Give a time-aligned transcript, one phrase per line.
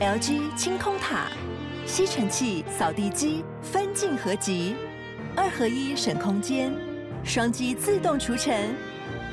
[0.00, 1.26] LG 清空塔，
[1.84, 4.74] 吸尘器、扫地机分镜合集，
[5.36, 6.72] 二合一省空间，
[7.22, 8.74] 双击自动除尘，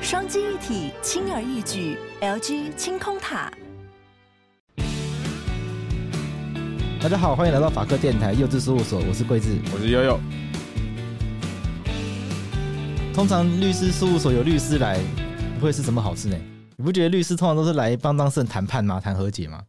[0.02, 1.96] 双机一体轻而易举。
[2.20, 3.50] LG 清空塔。
[7.00, 10.20] 大家好，欢迎来到法克电台幼稚事务所，我是桂智，我是悠悠。
[13.14, 15.00] 通常律师事务所有律师来，
[15.58, 16.36] 不会是什么好事呢？
[16.76, 19.00] 你不觉得律师通常都是来帮当事人谈判吗？
[19.00, 19.62] 谈和解吗？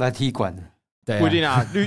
[0.00, 0.62] 来踢馆的，
[1.04, 1.64] 对、啊，不一定啊。
[1.72, 1.86] 律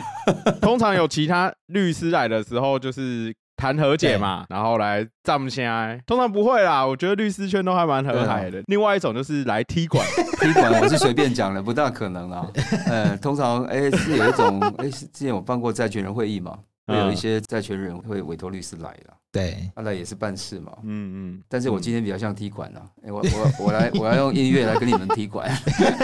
[0.61, 6.01] 通常有其他律师来的时候，就是谈和解嘛，然后来站起来。
[6.05, 8.61] 通常不会啦，我觉得律师圈都还蛮和谐的。
[8.67, 10.05] 另外一种就是来踢馆，
[10.41, 12.47] 踢馆我是随便讲的，不大可能啊。
[12.87, 19.13] 呃，通常哎、欸、是有一种哎、欸，之前有办过债权人会议嘛，会有一些债权人会委托律师来的。
[19.31, 20.71] 对，他来也是办事嘛。
[20.83, 21.43] 嗯嗯。
[21.47, 25.49] 但是我今天比较像踢馆啊，哎、欸，我我我来我要用音乐来跟你们踢馆。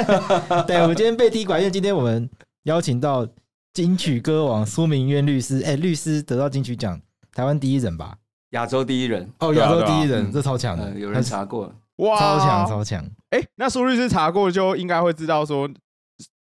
[0.66, 2.30] 对，我们今天被踢馆，因为今天我们
[2.64, 3.28] 邀请到
[3.74, 5.60] 金曲歌王苏明渊律师。
[5.60, 7.00] 哎、欸，律师得到金曲奖，
[7.34, 8.18] 台湾第一人吧？
[8.52, 13.06] 亚洲第一人哦，亚洲第一人，这超强的、嗯，有人查过，哇，超强超强。
[13.30, 15.70] 哎、欸，那苏律师查过就应该会知道说，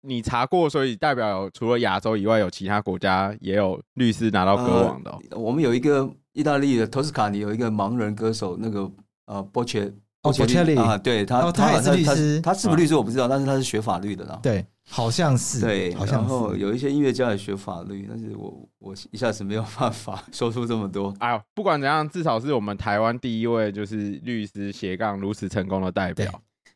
[0.04, 5.18] 你查过，所以代表除了亚洲以外，有其他国家也有律师拿到歌王的。
[5.36, 6.08] 我们有一个。
[6.34, 8.90] 意大利的托斯卡尼有一个盲人歌手，那个
[9.26, 9.88] 呃波切
[10.20, 14.40] 波切利啊，对他，哦、他也是律师，他，他是不是律师我不知道，啊、但是他是学法律的啦。
[14.42, 16.28] 对，好像是，对，好像是。
[16.28, 21.14] 然后有一些音乐家也学法律，但是我我一下子没有办法 说出这么多。
[21.20, 26.28] 哎呦，不管怎样，至少是我们台湾第一位就是律师斜杠如此成功的代表，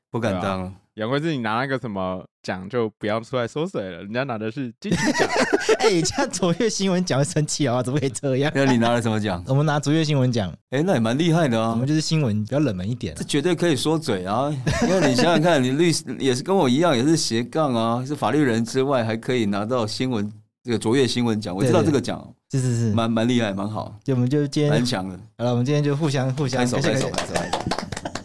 [0.09, 0.73] 不敢当。
[0.99, 5.29] 杨贵是，你拿那个什么奖就不要出来说谁了，人家拿的是金曲奖。
[5.79, 7.81] 哎、欸，这样卓越新闻奖会生气啊？
[7.81, 8.51] 怎么可以这样？
[8.53, 9.41] 那你拿了什么奖？
[9.47, 10.51] 我们拿卓越新闻奖。
[10.71, 11.71] 哎、欸，那也蛮厉害的啊。
[11.71, 14.53] 我们就是新闻比较冷门一点，这绝对可以说嘴啊。
[14.83, 20.29] 因为你想想看，你律师也是跟我一样，也是斜杠啊，是法律人之外，还可以拿到新闻
[20.65, 21.55] 这个卓越新闻奖。
[21.55, 23.95] 我知道这个奖，是是是，蛮蛮厉害，蛮好。
[24.03, 25.17] 就我们就今天蛮强的。
[25.37, 27.58] 好了，我们今天就互相互相开手开手开手。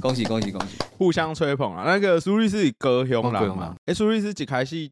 [0.03, 0.77] 恭喜恭喜恭喜！
[0.97, 1.85] 互相吹捧啊！
[1.85, 3.73] 那个苏律师高雄人嘛？
[3.85, 4.91] 哎，苏律师一开始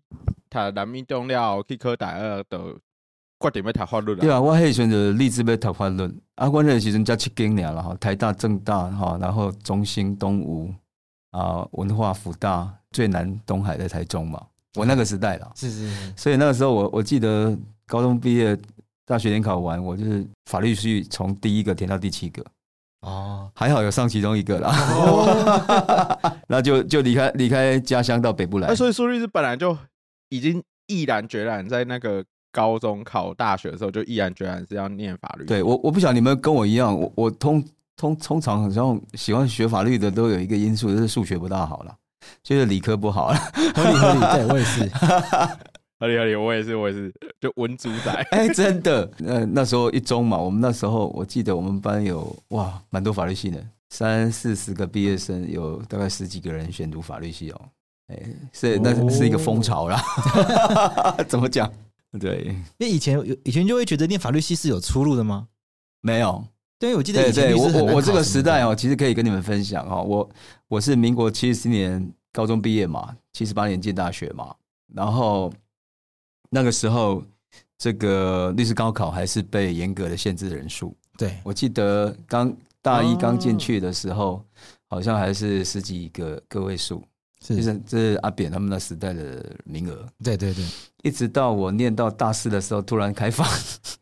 [0.49, 2.79] 读南一中了，去科大二，就
[3.41, 4.21] 决定要读法律了。
[4.21, 6.21] 对啊，我迄时阵就立志要读法律。
[6.35, 10.73] 啊，我那时阵才七间尔啦，哈，台大、政大哈，然后中兴、东吴
[11.31, 14.41] 啊，文化、辅大，最南东海在台中嘛。
[14.75, 16.13] 我那个时代啦，是是是。
[16.15, 17.53] 所以那个时候我我记得
[17.85, 18.57] 高中毕业，
[19.05, 22.41] 大学联考完，我就是法律系从第一个填到第七个。
[23.01, 28.67] 哦，还好有上其中一个啦，哦、 然后就就离开离开家乡到北部来。
[28.67, 29.75] 欸、所以苏律师本来就
[30.29, 35.45] 已经毅然决然，在那个高中考大学的时候就毅然决然是要念法律。
[35.45, 37.63] 对我，我不晓得你们跟我一样，我我通
[37.97, 41.95] 通通常好像喜欢学法律的都有一个因素，就是数学不大好了，
[42.43, 43.37] 就是理科不好了。
[43.73, 44.87] 合理合理，对我也是。
[46.01, 48.11] 合理合理，我也是，我也是，就文主仔。
[48.31, 57.61] 哎，真的，呃，那时候一中嘛，我们那时候我记得我们班有哇，蛮多法律系的，三四十个毕业生，有大概十几个人选读法律系哦。
[58.07, 58.19] 哎，
[58.51, 60.03] 是那是一个风潮啦。
[61.19, 61.71] 哦、 怎么讲？
[62.19, 62.45] 对，
[62.79, 65.49] 因为以前有以前就会觉得念法律系是有出路的吗？
[66.01, 66.43] 没有。
[66.79, 70.01] 对，我记得以前对，对，我我我这个时代哦，其实可以跟你们分享哦。
[70.01, 70.29] 我
[70.67, 74.55] 我是民国七十年高中毕业嘛，七十八年进大学嘛，
[74.95, 75.53] 然后。
[76.53, 77.23] 那个时候，
[77.77, 80.93] 这个律师高考还是被严格的限制人数。
[81.17, 84.43] 对，我记得刚大一刚进去的时候，
[84.89, 87.01] 好像还是十几个个位数。
[87.41, 90.05] 是，就是这是阿扁他们那时代的名额。
[90.21, 90.65] 对对对，
[91.03, 93.47] 一直到我念到大四的时候，突然开放。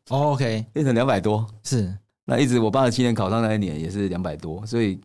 [0.09, 1.47] 哦，OK， 变成两百多。
[1.63, 1.95] 是，
[2.25, 4.99] 那一直我八十七年考上那一年也是两百多，所以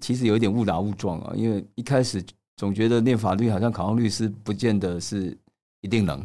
[0.00, 1.32] 其实有一点误打误撞啊。
[1.34, 2.22] 因为一开始
[2.56, 5.36] 总觉得念法律好像考上律师不见得是
[5.80, 6.24] 一定能。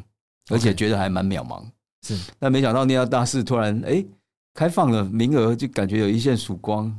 [0.49, 1.63] 而且觉得还蛮渺茫，
[2.01, 4.05] 是，但没想到念到大四，突然哎
[4.53, 6.95] 开放了名额，就感觉有一线曙光，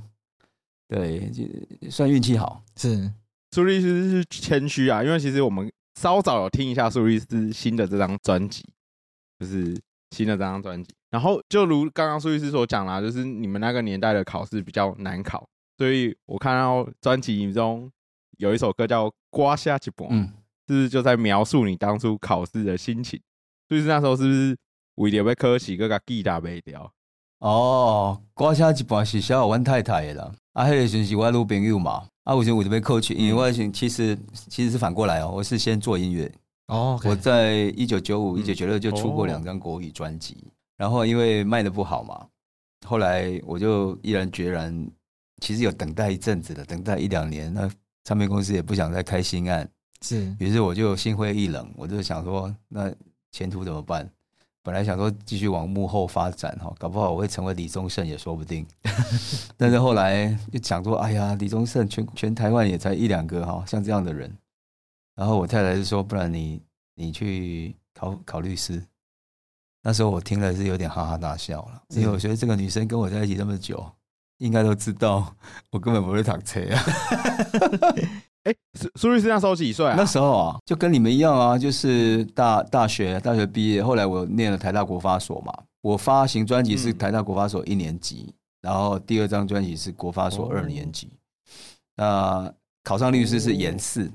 [0.88, 2.62] 对，就算运气好。
[2.76, 3.12] 是，
[3.52, 8.64] 苏律师是谦虚啊，因为其实我们稍早有听一下苏律师新的这张专辑，
[9.38, 9.80] 就是
[10.10, 10.92] 新的这张专辑。
[11.10, 15.48] 然后就如刚刚苏律师所讲啦，就是你们那个年代的考试比较难考，
[15.78, 17.90] 所以我看到专辑中
[18.38, 20.32] 有一首歌叫《刮下一半》，嗯，
[20.66, 23.18] 是不是就在描述你当初考试的心情？
[23.68, 24.56] 就是那时候是不是
[24.96, 26.92] 为了要考试，搁甲吉他卖掉？
[27.38, 30.32] 哦，歌声一半是小阮太太的啦。
[30.54, 32.08] 啊，迄个时阵是我女朋友嘛。
[32.24, 33.12] 啊，为什么为了要考试？
[33.14, 34.18] 因为我其实
[34.48, 36.32] 其实是反过来哦，我是先做音乐。
[36.68, 40.36] 哦，okay、我在一九九五、一九九六就出过两张国语专辑，
[40.76, 42.26] 然后因为卖的不好嘛，
[42.86, 44.90] 后来我就毅然决然，
[45.40, 47.70] 其实有等待一阵子的，等待一两年，那
[48.02, 49.68] 唱片公司也不想再开新案，
[50.02, 52.92] 是，于是我就心灰意冷，我就想说那。
[53.36, 54.10] 前途怎么办？
[54.62, 58.66] 本来想说继续往幕后发展哈，搞不好我会成为李宗盛也说不定。
[59.58, 64.34] 但是后来又想说，哎呀，李宗盛全全台湾也才一两个哈，像这样的人。
[65.14, 66.62] 然后我太太就说，不然你
[66.94, 68.82] 你去考考律师。
[69.82, 73.86] 那时候我听了是有点哈哈大笑了，因为我觉得这个女生跟我在一起那么久，
[74.38, 75.36] 应该都知道
[75.70, 76.82] 我根本不会躺车啊。
[78.46, 79.94] 哎，苏苏律师那时候几岁啊？
[79.96, 85.52] 那时候啊，就跟你们一样啊，就是大大学大学毕业，后来我念了台大国发所嘛。
[85.82, 91.10] 我发行专辑是台大国发所一年级，嗯、然后第二张专辑是国发所二年级。
[91.96, 94.10] 那、哦呃、考上律师是研四，哦、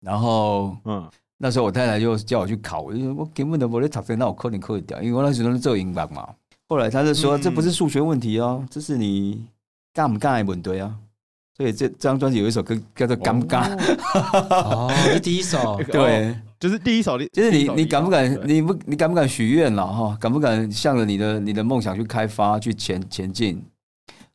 [0.00, 1.10] 然后嗯。
[1.36, 6.32] 那时候我太太就叫我去考，我就说我根本都不会读书，那我可能可以掉，因为我那时候是做英文嘛。
[6.68, 9.44] 后来他就说，这不是数学问题哦，这是你
[9.92, 10.96] 干不干的问题啊。
[11.56, 13.76] 所以这这张专辑有一首歌叫做《敢不敢》
[14.40, 18.48] 哦，是第一首， 对，就是第一首，就是你你敢不敢？
[18.48, 20.16] 你不你敢不敢许愿了哈？
[20.20, 23.64] 敢不敢向着你的你的梦想去开发去前前进？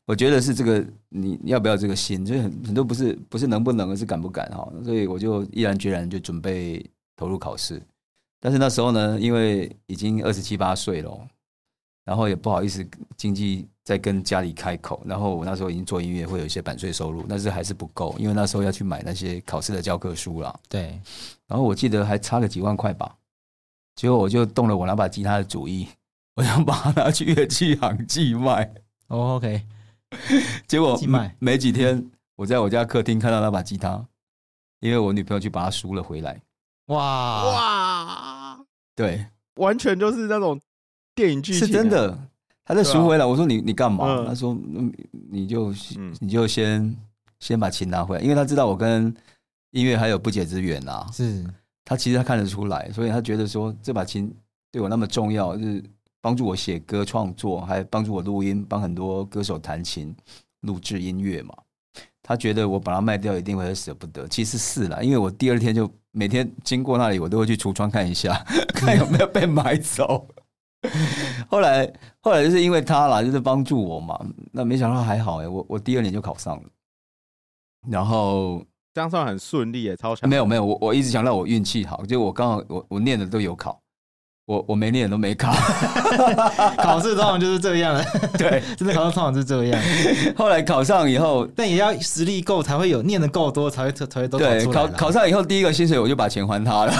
[0.06, 2.24] 我觉得是这个，你要不要这个心？
[2.24, 4.66] 就是很很多不是不是能不能，而是敢不敢哈。
[4.82, 6.84] 所以我就毅然决然就准备
[7.16, 7.80] 投入考试。
[8.40, 11.20] 但是那时候呢，因为已经二十七八岁了，
[12.06, 12.84] 然后也不好意思
[13.16, 15.02] 经济再跟家里开口。
[15.04, 20.60] 然后我那时候已经做音乐，会有一些版税收入，但是还是不够，因为那时候要去买那些考试的教科书了。
[20.68, 21.00] 对。
[21.48, 23.16] 然后我记得还差了几万块吧。
[23.96, 25.88] 结果我就动了我那把吉他的主意，
[26.36, 28.72] 我想把它拿去乐器行寄卖。
[29.08, 29.66] Oh, OK。
[30.68, 30.96] 结果
[31.40, 34.06] 没几天，我在我家客厅看到那把吉他，
[34.78, 36.40] 因为我女朋友去把它赎了回来。
[36.86, 38.60] 哇哇，
[38.94, 39.26] 对，
[39.56, 40.60] 完全就是那种
[41.12, 42.29] 电影剧情，是真的。
[42.70, 44.24] 他在赎回来，我说你你干嘛？
[44.26, 44.56] 他说
[45.30, 45.74] 你就
[46.20, 46.96] 你就先
[47.40, 49.12] 先把琴拿回来，因为他知道我跟
[49.72, 51.06] 音乐还有不解之缘啊。
[51.12, 51.44] 是
[51.84, 54.32] 他其实他看得出来，所以他觉得说这把琴
[54.70, 55.82] 对我那么重要，就是。
[56.22, 60.14] 帮助我写歌创作，还帮助我录音，帮很多歌手弹琴、
[60.60, 61.54] 录制音乐嘛。
[62.22, 68.34] 他觉得我把它卖掉一定会舍不得，其实是啦，因为我第二天就每天经过那里，我都会去橱窗看一下，
[68.76, 70.28] 看有没有被买走。
[71.48, 71.90] 后来，
[72.20, 74.18] 后来就是因为他啦，就是帮助我嘛。
[74.52, 76.62] 那没想到还好哎、欸，我我第二年就考上了，
[77.88, 80.28] 然后这样算很顺利哎，超强。
[80.28, 83.80] 没有没有，我我一直想让我运气好，就我刚好我我念的都有考。
[84.46, 85.52] 我我没念都没考，
[86.82, 88.04] 考试通常就是这样的，
[88.36, 89.80] 对，真的考试通常是这样。
[90.36, 96.92] 后来考上以后，但也要实力够，才会有念的够多，才会才会都考考考上以后，第一个薪水我就把钱还他了。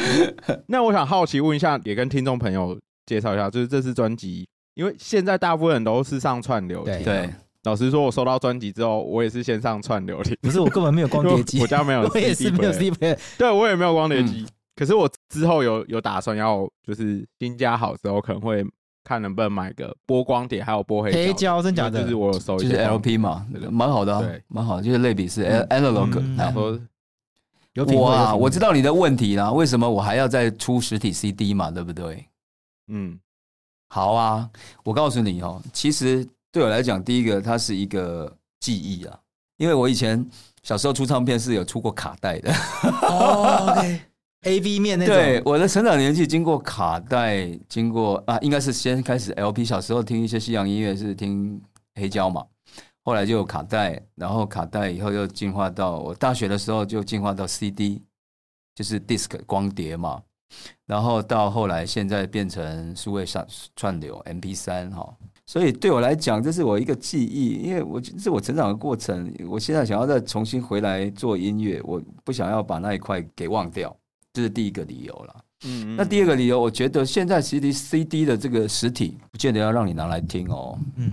[0.68, 7.04] 那我想好奇问一下，也跟听众朋友介绍一下，就是这次专辑，因为现在大部分人都是上串流听。
[7.04, 7.28] 对，
[7.64, 10.36] 老实说，我收到专辑之后，我也是先上串流 听。
[10.40, 12.96] 不是，我根本没有光碟机， 我家没有，我也是没有 CD，
[13.38, 14.46] 对我也没有光碟机。
[14.74, 18.64] 可是我之后有有打算要，就是新家好之后，可能会
[19.04, 22.02] 看能不能买个播光碟，还有播黑黑胶，真假的？
[22.02, 26.36] 就是我有收，就是 LP 嘛，那个蛮好的，对，蛮好的，就是类比是 analog。
[26.38, 26.76] 然后
[27.74, 31.70] 有哇，我知道你的问题啦，为什么我还要再出实体 CD 嘛？
[31.70, 32.26] 对不对？
[32.88, 33.18] 嗯，
[33.88, 34.50] 好啊，
[34.84, 38.30] 我告诉你哦，其实对我来讲，第一个它是一个
[38.60, 39.18] 记忆啊，
[39.56, 40.24] 因为我以前
[40.62, 42.52] 小时候出唱片是有出过卡带的。
[42.82, 44.00] OK。
[44.44, 49.64] A B 面那种，对，我的成长年纪经过卡带，经过啊，应该是先开始 L P。
[49.64, 51.62] 小时候听一些西洋音乐是听
[51.94, 52.44] 黑胶嘛，
[53.02, 58.02] 后来就有卡带，然后卡带以后又进化到我大学的时候就进化到 C D，
[58.74, 60.22] 就是 disc 光碟嘛，
[60.86, 65.14] 然后到后来现在变成数位上串流 M P 三哈，
[65.46, 73.94] 所以对我来讲这是我一个记忆，因为我这是我成长的过程，我现在想要再重新回来做音乐，我不想要把那一块给忘掉。
[74.34, 75.44] 这是第一个理由了。
[75.64, 80.78] 嗯，那第二个理由，我觉得现在其实 CD 的这个实体不见得要让你拿来听哦。
[80.96, 81.12] 嗯，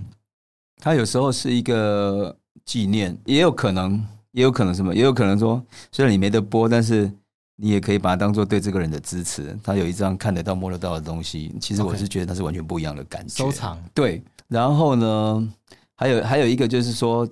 [0.80, 2.34] 它有时候是一个
[2.64, 7.10] 纪念，也有可能，也有可能什么，也有可能说，虽然你没得播，但是
[7.56, 9.56] 你也可以把它当做对这个人的支持。
[9.62, 13.44] 他有一张看得到、摸得到的东西，其实我是觉得它是完全不一样的感觉。
[13.44, 15.52] 收藏对，然后呢，
[15.96, 17.28] 还有还有一个就是说。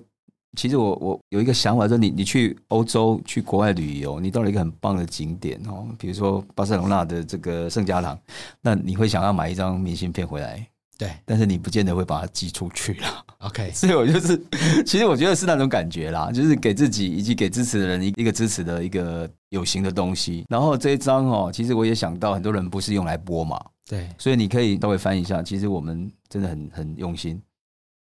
[0.57, 8.19] 其实我我有一个想法，说你你去欧洲去国外旅游，你到了一个很棒的景点哦，比如说巴塞隆纳的这个圣家堂，
[8.59, 10.67] 那你会想要买一张明信片回来，
[10.99, 13.25] 对，但是你不见得会把它寄出去了。
[13.37, 14.37] OK， 所以我就是，
[14.85, 20.45] 其实我觉得是那种感觉啦，就是给自己以及给支持的人一一个支持的一个有形的东西。
[20.49, 27.41] 然后这一张哦，其实我也想到很多人不是用来播嘛，对，所以你可以稍微翻一下，其实我们真的很很用心，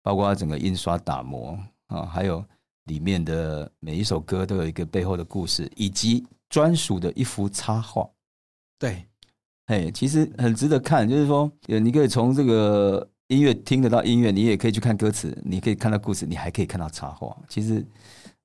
[0.03, 1.59] 包括整个印刷打磨。
[1.89, 2.45] 啊，还有
[2.87, 8.09] 里面的每一首歌都有一个背后的故事，以及专属的一幅插画。
[8.79, 9.07] 对，
[9.67, 17.37] 哎，其实很值得看，就是说，你可以从这个音乐听得到音乐，你也可以去看歌词，你可以看到故事，你还可以看到插画。
[17.49, 17.85] 其实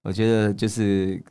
[0.02, 1.24] 我觉得就是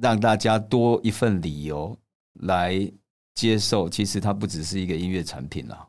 [0.00, 1.96] 让大家多一份理由
[2.40, 2.90] 来
[3.34, 5.86] 接受，其实它不只是一个音乐产品啦，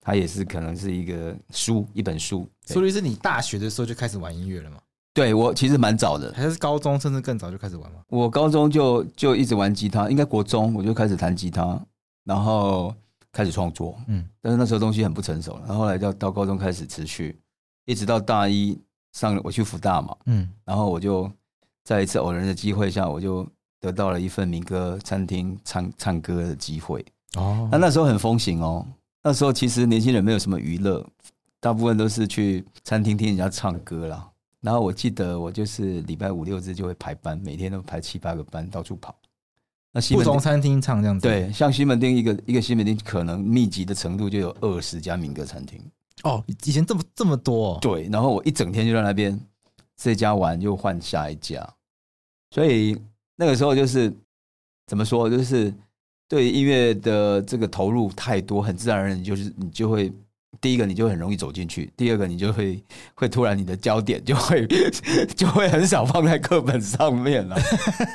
[0.00, 2.48] 它也是可能是一个书，一本书。
[2.66, 4.78] 苏律师，你大学的时候就开始玩音乐了吗？
[5.12, 8.00] 对，我其实蛮早的，还是高中甚至更早就开始玩吗？
[8.08, 11.80] 我高中就就一直玩吉他，应该国中我就开始弹吉他，
[12.24, 12.94] 然后
[13.32, 13.96] 开始创作。
[14.08, 17.38] 嗯，但是那时候东西很不成熟，然后后来到到高中开始持续，
[17.84, 18.78] 一直到大一
[19.12, 20.16] 上我去福大嘛。
[20.26, 21.30] 嗯，然后我就
[21.84, 23.46] 在一次偶然的机会下，我就
[23.80, 27.04] 得到了一份民歌餐厅唱唱歌的机会。
[27.36, 28.86] 哦，那那时候很风行哦，
[29.22, 31.04] 那时候其实年轻人没有什么娱乐，
[31.60, 34.30] 大部分都是去餐厅听人家唱歌啦。
[34.60, 39.14] 然后我记得我就是礼拜五六日就会排班，每天都排七八个班，到处跑。
[39.94, 45.80] 那西门不同餐厅唱这样子，对，像西门町一个一个西门町可能密集的程度就有二十家民歌餐厅。
[46.24, 47.78] 哦，以前这么这么多，哦。
[47.80, 49.40] 对，然后我一整天就在那边，
[49.96, 51.66] 这家玩又换下一家，
[52.50, 53.00] 所以
[53.36, 54.12] 那个时候就是
[54.86, 55.72] 怎么说，就是
[56.28, 60.12] 对音乐的这个投入太多，很自然而然，就是你就会。
[60.60, 62.82] 第一个你就很容易走进去，第二个你就会
[63.14, 64.66] 会突然你的焦点就会
[65.36, 67.56] 就会很少放在课本上面了，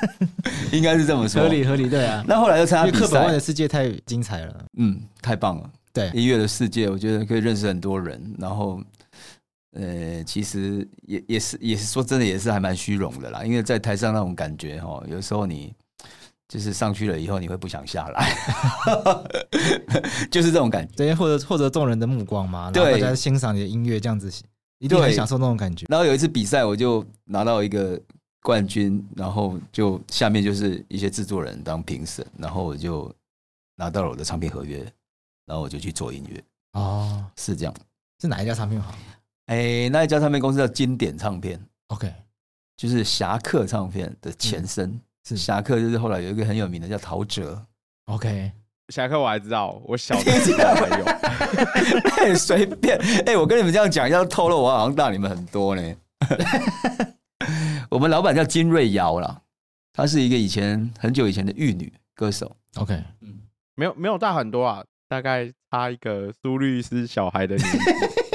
[0.72, 2.24] 应该是这么说，合理合理，对啊。
[2.26, 5.70] 那后来又参加比赛，课本外的世界太精彩了，嗯，太棒了。
[5.92, 8.80] 对，音乐的世界，我觉得可以认识很多人，然后
[9.72, 15.72] 呃，其实也也是也是说真的也是还蛮虚荣的啦，因为在台上那种感觉哈，有时候你。
[16.50, 18.36] 就是上去了以后，你会不想下来，
[20.32, 20.92] 就是这种感觉。
[20.96, 24.28] 对，获得获得众人的目光嘛，然后大家欣赏你的音乐，这样子
[24.80, 25.86] 一定很享受那种感觉。
[25.88, 27.96] 然后有一次比赛，我就拿到一个
[28.42, 33.14] 冠军，然后就下面就是一些制作人当评审，然后我就
[33.76, 34.78] 拿到了我的唱片合约，
[35.46, 36.42] 然后我就去做音乐。
[36.72, 37.72] 哦，是这样。
[38.20, 38.92] 是哪一家唱片行？
[39.46, 41.64] 哎，那一家唱片公司叫经典唱片。
[41.86, 42.12] OK，
[42.76, 44.90] 就是侠客唱片的前身。
[44.90, 47.56] 嗯是侠客，就是后来有一个很有名的叫陶喆。
[48.06, 48.50] OK，
[48.88, 51.04] 侠客我还知道，我小的时候还有。
[52.18, 55.94] 哎，随便，哎，我跟你们这样讲，要透露我好像大你们很多呢。
[57.90, 59.40] 我们老板叫金瑞瑶啦，
[59.92, 62.56] 她是一个以前很久以前的玉女歌手。
[62.76, 63.40] OK，嗯，
[63.74, 67.78] 没有没有大很多啊，大概差一个苏律师小孩的年纪。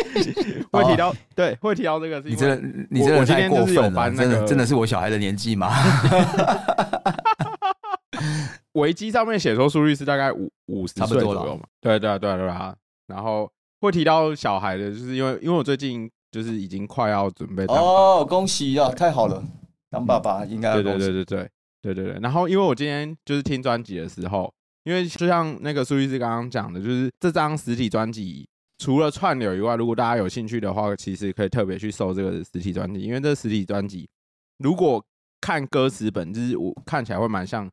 [0.72, 2.56] 会提到对，会提到这个是，你这
[2.90, 5.72] 你真的太过分了，真的真的是我小孩的年纪吗？
[8.74, 12.76] 维基上面写说苏律师大概五五十岁左右嘛，对对对对啊。
[13.08, 19.44] 然后会提到小孩的，就是因为因为我最近就是已经快要准备哦，恭喜啊，太好了，
[19.90, 21.50] 当爸爸应该对对对对对
[21.82, 22.20] 对对对。
[22.22, 24.52] 然后因为我今天就是听专辑的时候，
[24.84, 28.48] 因为就像那个苏律师刚刚讲的，就是这张实体专辑。
[28.78, 34.10] 除了串流以外，如果大家有兴趣的话，其实可以特别去搜这个实体专辑，因为这个实体专辑
[34.58, 35.04] 如果
[35.40, 37.72] 看歌词本，就是我看起来会蛮像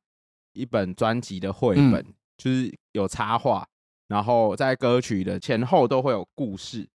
[0.52, 3.66] 一本专辑的绘本，嗯、就是有插画，
[4.06, 6.88] 然后在歌曲的前后都会有故事，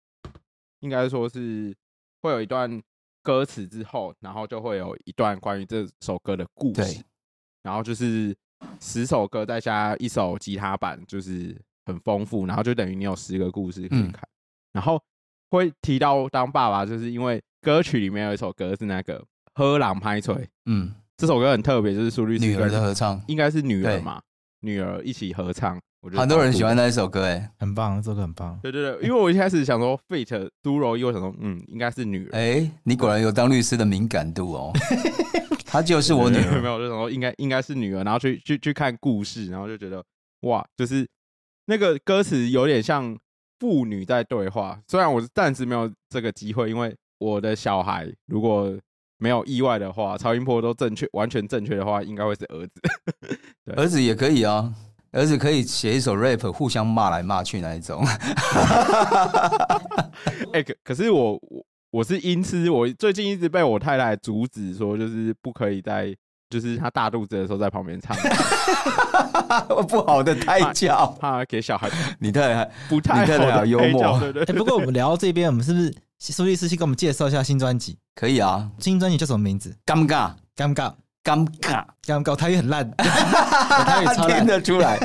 [0.79, 1.75] 应该说是
[2.21, 2.81] 会有一段
[3.21, 7.03] 歌词之后，然后就会有一段关于这首歌的故事，
[7.61, 8.33] 然后就是
[8.79, 11.59] 十首歌再加一首吉他版，就是。
[11.87, 14.27] 很丰富，然后就等于你有十个故事可以看，嗯、
[14.73, 15.01] 然后
[15.49, 19.17] 会提到当爸爸，就是因为歌曲里面有一首歌是那个
[19.55, 24.21] 《喝狼拍锤》，嗯，这首歌很特别，就是苏律师女儿的合唱，应该是女儿嘛，
[24.59, 30.49] 女儿一起合唱，我觉得很多人喜欢那一首歌，哎，很棒，这个很棒，对对对，因为我一开始想说 Feat.
[30.63, 34.73] 苏柔，因为我想说，嗯，应该是女儿，哎，你果然有当律师的敏感度哦，
[35.65, 40.03] 她就是我女儿，没有，就想说应该应该是女儿，然后去去去看故事，然后就觉得
[40.41, 41.07] 哇，就是。
[41.69, 43.17] 那个歌词有点像
[43.59, 48.73] 父女在对话，虽然我暂时没有这个机会，因为我的小孩如果
[49.17, 52.73] 没有意外的话，超音波都正确、完全正确的话，应该会是儿子。
[53.65, 54.73] 对儿子也可以啊，
[55.11, 58.01] 儿子可以写一首 rap，互相骂来骂去那一种。
[60.53, 66.15] 哎、欸，可可是我我我是音痴，我最近一直被我太太阻止说，就是不可以再。
[66.49, 68.15] 就是他大肚子的时候在旁边唱，
[69.87, 71.89] 不好的胎教，怕给小孩。
[72.19, 74.55] 你太太不太好幽默，对对。
[74.55, 77.97] 不过我们聊到这边，我们是不是苏律师先给我们介绍一下新专辑？
[78.15, 79.75] 可以啊，新专辑叫什么名字？
[79.85, 82.33] 尴尬，尴尬，尴尬，尴尬。
[82.33, 84.97] 台语很烂， 台语超烂，听得出来，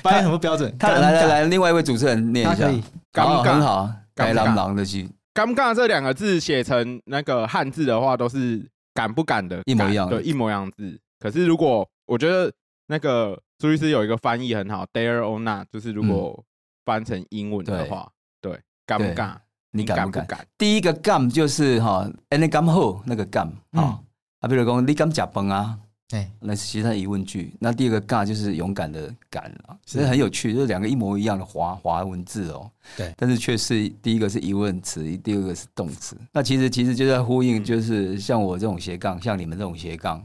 [0.00, 0.72] 发音很不标准。
[0.80, 2.68] 来来来，另外一位主持人念一下，
[3.12, 5.10] 尴尬很好，该狼狼的去。
[5.34, 8.64] 尴尬这两个字写成那个汉字的话，都是。
[8.94, 10.98] 敢不敢的，一模一样，对，一模一样字。
[11.18, 12.50] 可是如果我觉得
[12.86, 16.42] 那个朱律师有一个翻译很好，dare or not，就是如果
[16.84, 19.40] 翻成英文的话，嗯、对，敢不敢？
[19.72, 20.46] 你敢不敢？
[20.56, 24.00] 第一个敢就是哈，你敢后那个敢啊，
[24.40, 25.78] 啊，比如讲你敢吃饭啊？
[26.14, 27.52] 哎，那是其实疑问句。
[27.58, 32.70] 那第二个尬就是勇敢的敢啊，其实很有趣，就是两个一模一样的华华文字哦。
[32.96, 36.16] 对，但是却是第一个是疑问词，第二个是动词。
[36.30, 40.24] 那其实其实就在呼应，就是像我这种斜杠，像你们这种斜杠，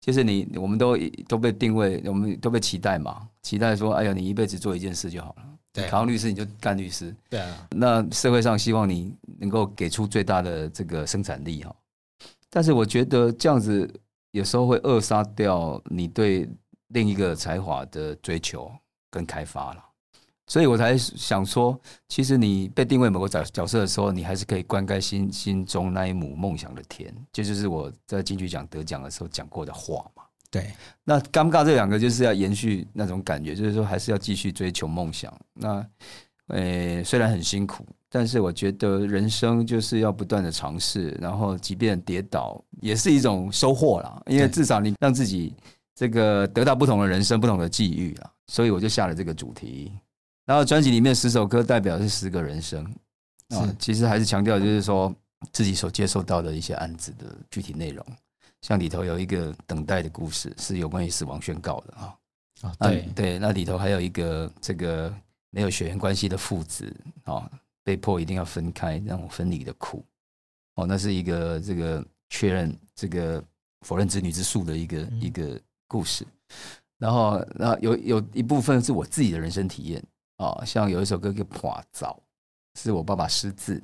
[0.00, 0.96] 就是你我们都
[1.28, 5.42] 都被定位，我们都被期待嘛，期待说，哎呀，你一辈子做一件事就好了。
[5.74, 7.14] 对，考上律师你就干律师。
[7.28, 7.68] 对啊。
[7.70, 11.76] 那社会上希望你能够给出最大的这个生产力哈，
[12.48, 13.86] 但是我觉得这样子。
[14.30, 16.48] 有时候会扼杀掉你对
[16.88, 18.70] 另一个才华的追求
[19.10, 19.84] 跟开发了，
[20.46, 30.22] 所以我才想说，其实你被定位某个角角色的时候，你还是可以灌溉心心中那一亩梦想的田，这就，就是我在金曲奖得奖的时候讲过的话嘛。
[30.50, 30.72] 对，
[31.04, 35.32] 那尴尬这两个就是要延续那种感觉，就是说还是要继续追求梦想。
[35.54, 35.86] 那
[36.46, 37.84] 呃，虽然很辛苦。
[38.10, 45.54] 但是我觉得人生就是要不断的尝试，然后即便跌倒也是一种收获啦，因为至少你让自己
[45.94, 49.92] 这个得到不同的人生、不同的际遇啊，所以我就下了这个主题。
[50.46, 52.82] 然后专辑里面十首歌代表是十个人生
[53.50, 55.14] 啊，其实还是强调就是说
[55.52, 58.02] 自己所接受到的一些案子的具体内容，
[58.62, 62.14] 像里头有一个等待的故事，是有关于死亡宣告的啊
[62.62, 65.14] 啊，对对，那里头还有一个这个
[65.50, 66.90] 没有血缘关系的父子
[67.24, 67.46] 啊。
[67.88, 70.04] 被迫一定要分开，让我分离的苦，
[70.74, 73.42] 哦，那是一个这个确认这个
[73.80, 76.26] 否认子女之术的一个、嗯、一个故事。
[76.98, 80.04] 然后，然后有有一部分是我自己的人生体验
[80.36, 82.22] 啊，像有一首歌叫《破早》，
[82.78, 83.82] 是我爸爸失智，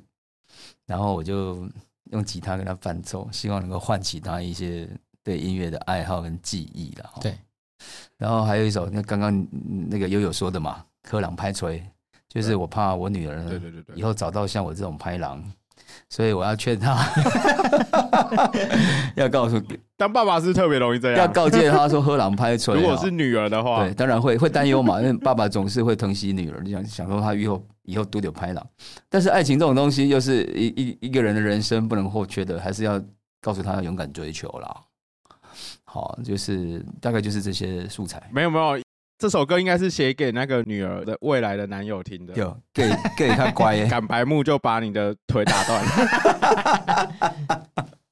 [0.85, 1.67] 然后我就
[2.11, 4.87] 用吉他跟他伴奏，希望能够唤起他一些
[5.23, 7.13] 对音乐的爱好跟记忆了。
[7.21, 7.35] 对。
[8.17, 9.47] 然后还有一首，那刚刚
[9.89, 11.79] 那个悠悠说的嘛，《喝人歹吹》。
[12.35, 15.41] 就是我怕我女儿对对对以后找到像我这种拍狼，
[16.09, 16.93] 所以我要劝她，
[19.15, 19.57] 要告诉
[19.95, 22.75] 当爸爸是特别容易这样，要告诫她说喝狼拍吹。
[22.75, 28.67] 如果是女儿的话，对，当然会会担忧嘛，因为爸爸总是会疼惜女儿，你想想说她以后以后都得拍狼，
[29.07, 33.01] 但是爱情这种东西又是一一一个人的人生不能或缺的，还是要
[33.41, 34.75] 告诉他要勇敢追求啦。
[35.85, 38.84] 好，就是大概就是这些素材，没有没有。
[39.17, 42.33] 这首歌应该是写给那个女儿的未来的男友听的。
[42.35, 45.85] 有给给他乖耶， 敢白目就把你的腿打断。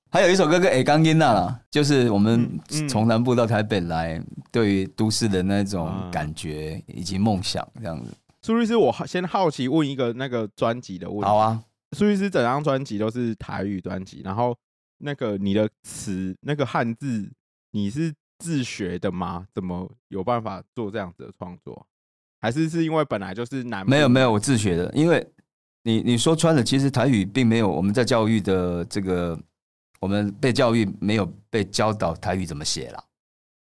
[0.09, 8.11] 还有一首歌跟《A 刚音》娜啦就是我们从南部到台北来，对于都市的那种感觉以及梦想这样子。
[8.41, 11.25] 苏律师，我先好奇问一个那个专辑的问题。
[11.25, 11.63] 好啊，
[11.97, 14.55] 苏律师整张专辑都是台语专辑，然后
[14.99, 17.29] 那个你的词那个汉字
[17.71, 18.13] 你是？
[18.39, 19.45] 自学的吗？
[19.53, 21.85] 怎么有办法做这样子的创作？
[22.41, 23.89] 还是是因为本来就是难？
[23.89, 24.91] 没有没有，我自学的。
[24.93, 25.25] 因为
[25.83, 29.39] 你你说穿了，其实台语并没有我们在教育的这个，
[30.01, 33.01] 我们被教育没有被教导台语怎么写啦，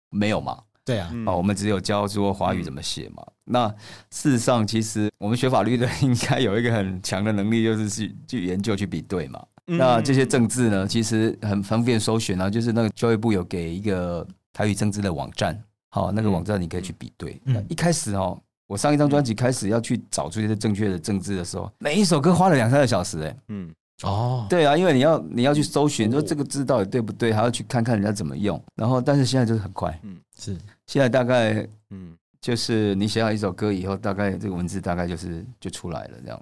[0.09, 0.63] 没有嘛？
[0.83, 3.23] 对啊，啊，我们只有教说华语怎么写嘛。
[3.27, 3.69] 嗯、那
[4.11, 9.47] 事实上，其实我们学法律的 应该有一个很强的能力，就是去去研究、去比对嘛。
[9.67, 14.27] 嗯、那这些政治呢，其实很方便搜寻啊，就是那个教育部有给一个。
[14.55, 17.39] 台语政治的网站，好，那个网站你可以去比对。
[17.45, 28.63] 嗯，一开始哦，我上一张专辑开始要去找出一些正确的政治的时候，每一首歌花了两三个小时，哎，嗯，哦，对啊，因为你要你要去搜寻，说这个字到底对不对，还要去看看人家怎么用。
[28.77, 36.41] 然后，但是现在就是很快，嗯，是，现在大概，嗯，就是你写好一首歌以后，大概这个文字大概就是就出来了这样，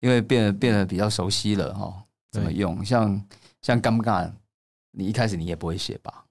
[0.00, 2.84] 因为变得变得比较熟悉了哈，怎么用？
[2.84, 3.22] 像
[3.62, 4.30] 像尴尬，
[4.90, 6.22] 你一开始你也不会写吧？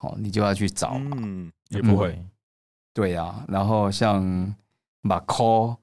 [0.00, 2.22] 哦，你就要去找，嗯，也不会，
[2.92, 3.44] 对呀、啊。
[3.48, 4.54] 然后像
[5.00, 5.76] 马科、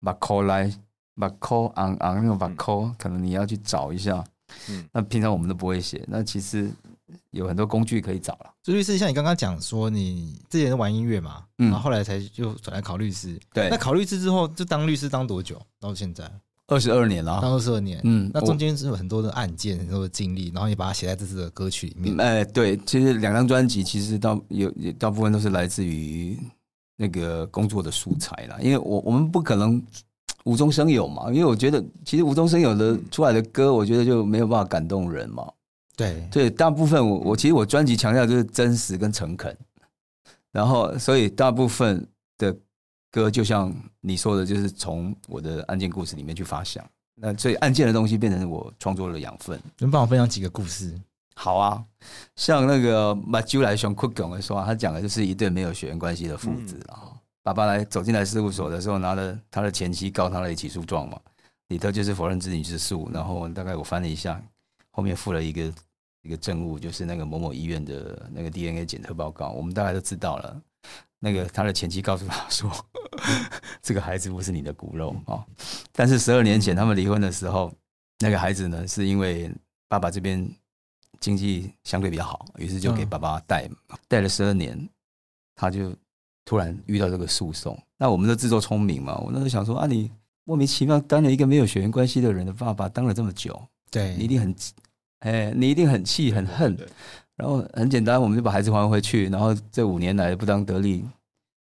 [0.00, 0.72] 马科来、
[1.14, 4.24] 马科昂昂那种马科，可能你要去找一下。
[4.68, 6.68] 嗯，那平常我们都不会写，那其实
[7.30, 8.52] 有很多工具可以找了。
[8.64, 13.38] 所以律师，像你刚刚讲说，你之前玩音乐嘛，嗯，然后后来才就转来考律师。
[13.52, 15.60] 对，那考律师之后，就当律师当多久？
[15.78, 16.28] 到现在？
[16.70, 22.16] 二十二年了，当二十二年，嗯，那中间是有很多的案件，很多的经历，然后也把它写在这次的歌曲里面。
[22.20, 26.38] 哎，对，其实两张专辑其实到有大部分都是来自于
[26.96, 29.82] 那个工作的素材啦，因为我我们不可能
[30.44, 35.44] 无中生有嘛，因为我觉得其实无中生有的出来的歌，我觉得就没有办法感动人嘛。
[35.96, 39.54] 对，对，大部分我我其实我专辑强调就是真实跟诚恳，
[40.52, 42.06] 然后所以大部分
[42.38, 42.56] 的。
[43.10, 49.60] 歌就像你说的，就是从我的案件故事里面去发想，那所以案件的东西变成我创作的养分。
[49.78, 50.98] 能帮我分享几个故事？
[51.34, 51.82] 好啊，
[52.36, 57.00] 像那个马修来熊库讲的说，他讲的就是一对没有血缘关系的父子啊。
[57.04, 61.18] 嗯、爸爸来走进来事务所的时候，拿了他的前妻告他的起诉状嘛，
[61.68, 63.10] 里头就是否认子女之诉。
[63.12, 64.42] 然后大概我翻了一下，
[64.90, 65.72] 后面附了一个
[66.22, 69.48] 一个证物，就是那个某某医院的那个 DNA 检测报告。
[69.48, 70.60] 我们大概都知道了，
[71.20, 72.68] 那个他的前妻告诉他说，
[73.80, 75.46] 这个孩子不是你的骨肉啊。
[75.92, 77.72] 但是十二年前他们离婚的时候，
[78.18, 79.48] 那个孩子呢，是因为
[79.88, 80.50] 爸爸这边。
[81.18, 83.68] 经济相对比较好，于是就给爸爸带，
[84.08, 84.88] 带了十二年，
[85.54, 85.94] 他就
[86.46, 87.78] 突然遇到这个诉讼。
[87.98, 90.10] 那我们都自作聪明嘛，我那时候想说啊，你
[90.44, 94.56] 莫名其妙当了一个没有血缘关系的人的爸爸，当了这么久，对你一定很，
[95.18, 96.74] 哎，你一定很气很恨。
[97.40, 101.02] 然后很简单，我们就把孩子还回去，然后这五年来不当得利，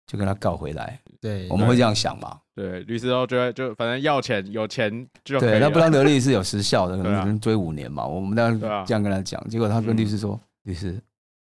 [0.07, 1.01] 就跟他告回来。
[1.21, 2.41] 对，我们会这样想嘛？
[2.55, 5.39] 对，律师都觉得就反正要钱有钱就。
[5.39, 8.05] 对，那不当得利是有时效的，可能追五年嘛。
[8.05, 11.01] 我们当时这样跟他讲，结果他跟律师说：“律师，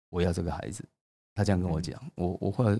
[0.09, 0.83] 我要这个孩子。”
[1.35, 2.79] 他这样跟我讲，我我后来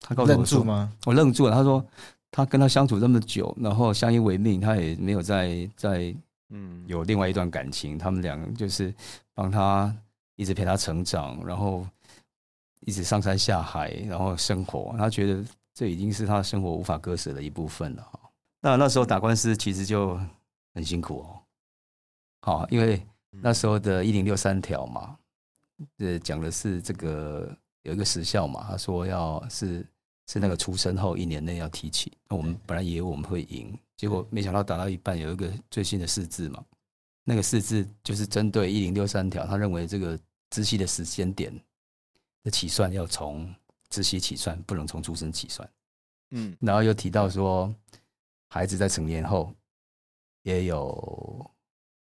[0.00, 0.92] 他告诉我说吗？
[1.06, 1.52] 我愣住了。
[1.52, 1.84] 他说
[2.30, 6.14] 他跟他相处这么久，然后相依为命，他也没有在在
[6.48, 7.96] 嗯有另外一段感情。
[7.96, 8.92] 他们两个就是
[9.34, 9.94] 帮他
[10.40, 11.86] 一直陪他成长，然后
[12.86, 14.94] 一直上山下海，然后生活。
[14.98, 15.44] 他觉得。
[15.72, 18.20] 这已经是他生活无法割舍的一部分了哈。
[18.60, 20.20] 那那时候打官司其实就
[20.74, 21.40] 很辛苦哦。
[22.42, 23.00] 好，因为
[23.30, 25.16] 那时候的一零六三条嘛，
[25.98, 29.86] 呃，讲的是这个有一个时效嘛，他说要是
[30.26, 32.12] 是那个出生后一年内要提起。
[32.28, 36.62] 那我们本来以为我们会赢，结果没想到打到一半有一个最新的释字嘛，
[37.24, 40.18] 那个释字就是针对一零六三条，他认为这个
[40.50, 41.52] 知悉的时间点
[42.42, 43.52] 的起算要从。
[43.88, 45.68] 知悉起算不能从出生起算，
[46.30, 47.74] 嗯，然后又提到说，
[48.48, 49.52] 孩子在成年后
[50.44, 51.50] 也有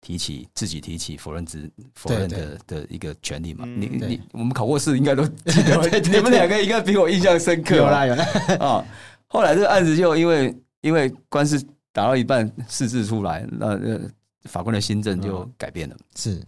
[0.00, 3.64] 提起自己提起否认之否认的的一个权利嘛？
[3.66, 7.74] 你你我们考过试应该都记得， 你们两个应该比我印象深刻。
[7.74, 8.24] 有啦有啦
[8.60, 8.86] 啊！
[9.26, 13.76] 后来这个案子就因为因为官司打到一半释字出来，那
[14.44, 15.96] 法官的新政就改变了。
[16.14, 16.40] 是，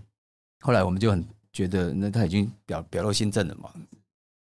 [0.61, 3.73] 后来我们就很觉得，那他已经表表露心证了嘛。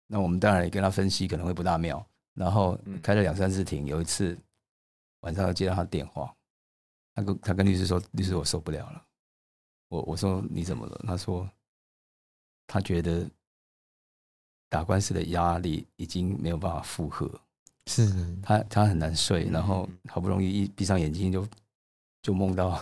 [0.06, 4.36] 那我们当然也跟他分析可能会不大妙，然后开了两三次庭，有一次
[5.20, 6.34] 晚上接到他电话，
[7.14, 9.02] 他跟他跟律师说：“律师，我受不了了。”
[9.88, 11.48] 我我说：“你怎么了？”他说
[12.66, 13.30] ：“他觉得
[14.68, 17.30] 打官司的压力已经没有办法负荷，
[17.86, 21.46] 是他他很难睡，然后好不容易一闭上眼睛就
[22.22, 22.80] 就梦到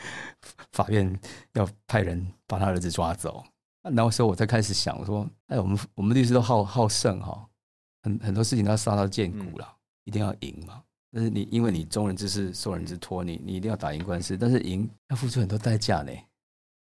[0.72, 1.20] 法院
[1.52, 3.44] 要派人把他儿子抓走。”
[3.92, 7.46] 那时候我才开始想，我说：“哎，我们我们律师都好好胜哈，
[8.02, 10.82] 很很多事情都要杀到见骨了，一定要赢嘛。
[11.12, 16.10] 但是你因为你忠人之事，受人之托，你你一定要打赢官司，但是赢要付出很多代价呢。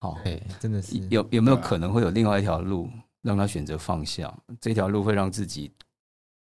[0.01, 4.35] 好，对，真的是有有没有可能会有另外一条路让他选择放下？
[4.59, 5.71] 这条路会让自己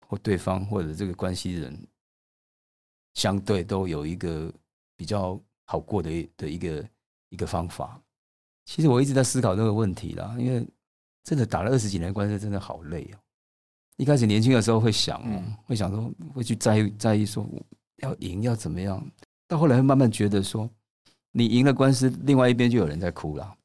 [0.07, 1.77] 或对方或者这个关系人
[3.15, 4.53] 相对都有一个
[4.97, 6.89] 比较好过的的一个
[7.31, 8.01] 一个方法。”
[8.67, 10.67] 其实我一直在思考这个问题啦，因为
[11.23, 13.19] 真的打了二十几年官司，真的好累哦。
[13.97, 15.23] 一开始年轻的时候会想，
[15.67, 17.47] 会想说，会去在意在意说
[17.99, 19.07] 要赢要怎么样，
[19.47, 20.69] 到后来会慢慢觉得说，
[21.31, 23.57] 你赢了官司，另外一边就有人在哭了，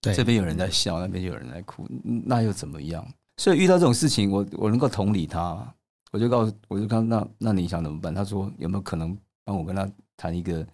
[0.00, 3.06] 对，这边有人在笑，那边就有人在哭，那又怎么样？
[3.36, 5.74] 所以遇到这种事情，我我能够同理他，
[6.12, 8.14] 我就告诉，我就看那那你想怎么办？
[8.14, 10.66] 他说有没有可能帮我跟他谈一个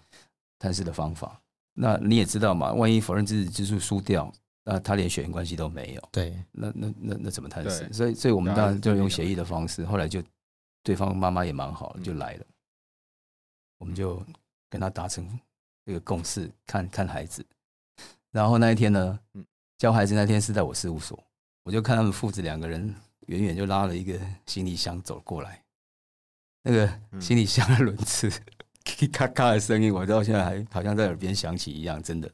[0.58, 1.40] 探视的方法？
[1.72, 4.30] 那你也知道嘛，万一否认自己之诉输掉，
[4.64, 6.08] 那他连血缘关系都没有。
[6.12, 7.90] 对，那那那那怎么探视？
[7.92, 9.84] 所以所以我们当然就用协议的方式。
[9.84, 10.22] 后来就
[10.82, 12.46] 对方妈妈也蛮好，就来了，
[13.78, 14.22] 我们就
[14.68, 15.26] 跟他达成
[15.86, 17.46] 这个共识，看看孩子。
[18.30, 19.18] 然后那一天呢，
[19.78, 21.18] 教孩子那天是在我事务所，
[21.62, 22.94] 我就看他们父子两个人
[23.28, 25.64] 远远就拉了一个行李箱走过来，
[26.62, 26.86] 那个
[27.20, 28.30] 行李箱的轮子。
[29.12, 32.30] 咔咔的声音，我到现在还好像在耳边响起一样，真的。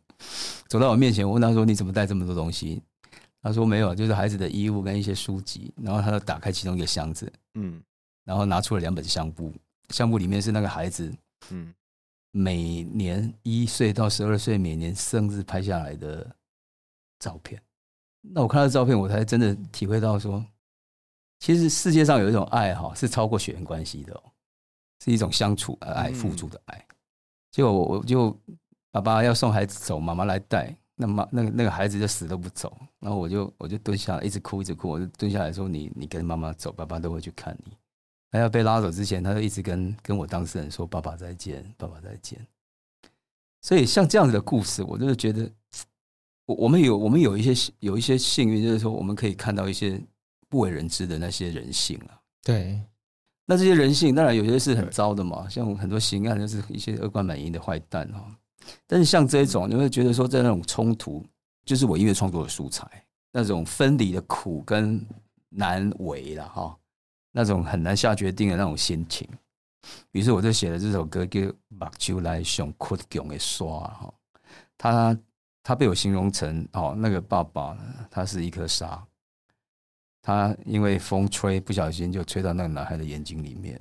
[0.68, 2.80] 走到我面前，我问他说：“你怎么带这么多东西？”
[3.42, 7.82] 他说：“没有，就是孩子的衣物跟一些书籍。”然后他就打开其中一个箱子，嗯，
[8.24, 9.52] 然后拿出了两本相簿，
[9.90, 11.12] 相簿里面是那个孩子，
[11.50, 11.72] 嗯，
[12.30, 16.34] 每年一岁到十二岁每年生日拍下来的
[17.18, 17.60] 照片。
[18.22, 20.44] 那我看到照片，我才真的体会到说，
[21.38, 24.22] 其实世界上有一种爱哈，是超过血缘关系的哦。
[25.04, 26.86] 是一种相处而爱付出的爱，
[27.50, 28.36] 结果我我就
[28.90, 37.76] 爸爸要送孩子走，妈妈来带，那妈那个那个孩子就死都不走，然后我就我就蹲下来，一直哭一直哭，我就蹲下来说，你你跟妈妈走，爸爸都会去看你。
[38.30, 42.44] 他要被拉走之前，他就一直跟跟我当事人说，爸爸再见，爸爸再见。
[43.62, 45.50] 所以像这样子的故事，我就是觉得
[46.46, 50.00] 我我们有我们有一些有一些幸运，就是说我们可以看到一些
[50.48, 52.20] 不为人知的那些人性啊。
[52.42, 52.80] 对，
[53.46, 58.26] 那这些人性当然有些是很糟的嘛，像很多刑案就是一些恶贯满盈的坏蛋哈。
[58.86, 61.24] 但是像这种，你会觉得说在那种冲突，
[61.64, 62.84] 就是我音乐创作的素材，
[63.32, 65.00] 那种分离的苦跟
[65.48, 66.76] 难为了哈，
[67.30, 69.28] 那种很难下决定的那种心情。
[70.10, 74.12] 于是我就写了这首歌叫《目睭来上倔强的刷》哈，
[74.76, 75.16] 他
[75.62, 77.78] 他被我形容成哦，那个爸爸
[78.10, 79.00] 他是一颗沙，
[80.26, 83.80] 他因为风吹不小心就吹到那个男孩的眼睛里面，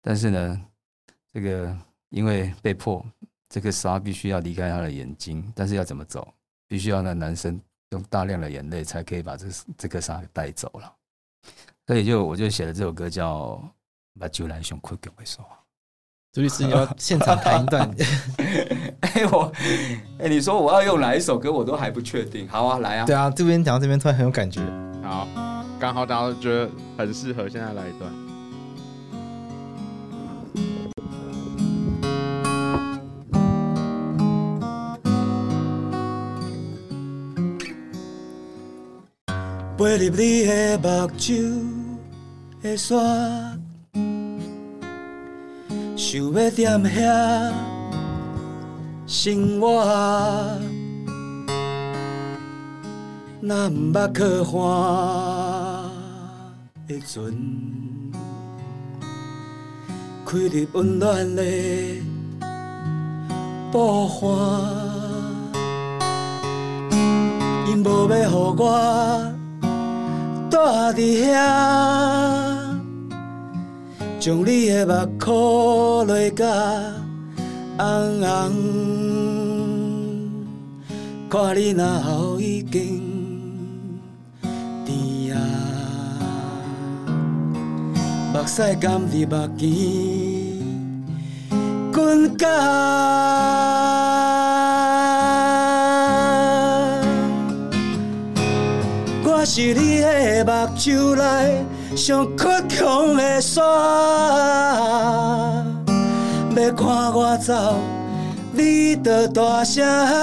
[0.00, 0.66] 但是呢，
[1.34, 1.76] 这个
[2.08, 3.04] 因为被迫
[3.50, 6.26] 这个沙必须要离开他的眼睛，但是要怎么走？
[6.66, 10.90] 必须要那男生用大量的眼泪才可以把这这颗沙给带走了，
[11.86, 13.62] 所以就我就写了这首歌叫。
[14.16, 15.44] 把酒来熊哭给我说，
[16.32, 17.90] 朱律师你要现场弹一段。
[19.02, 19.52] 哎，我
[20.20, 22.46] 哎，你说我要用哪一首歌，我都还不确定。
[22.46, 23.06] 好啊，来啊。
[23.06, 24.60] 对啊，这边讲到这边突然很有感觉。
[25.04, 25.28] 好，
[25.78, 28.10] 刚好大家都觉得很适合，现在来一段。
[39.76, 40.88] 飞入你的目
[41.18, 41.62] 睭
[42.62, 42.96] 的沙。
[45.96, 47.52] 想要踮遐
[49.06, 49.84] 生活，
[53.46, 54.52] 若毋捌可看
[56.88, 57.30] 的船，
[60.24, 61.42] 开入温暖的
[63.70, 64.24] 捕花，
[67.68, 69.34] 因无要予我
[70.50, 71.36] 住伫遐。
[74.18, 76.46] 将你的目箍落甲
[77.76, 78.54] 红红，
[81.28, 83.03] 看你若后已经
[88.34, 89.70] 目屎甘伫目间
[91.92, 92.50] 滚干，
[99.22, 101.64] 我是你的目睭内。
[101.94, 103.62] 上倔强的沙，
[106.56, 107.76] 要看我走，
[108.50, 110.14] 你着大声吼。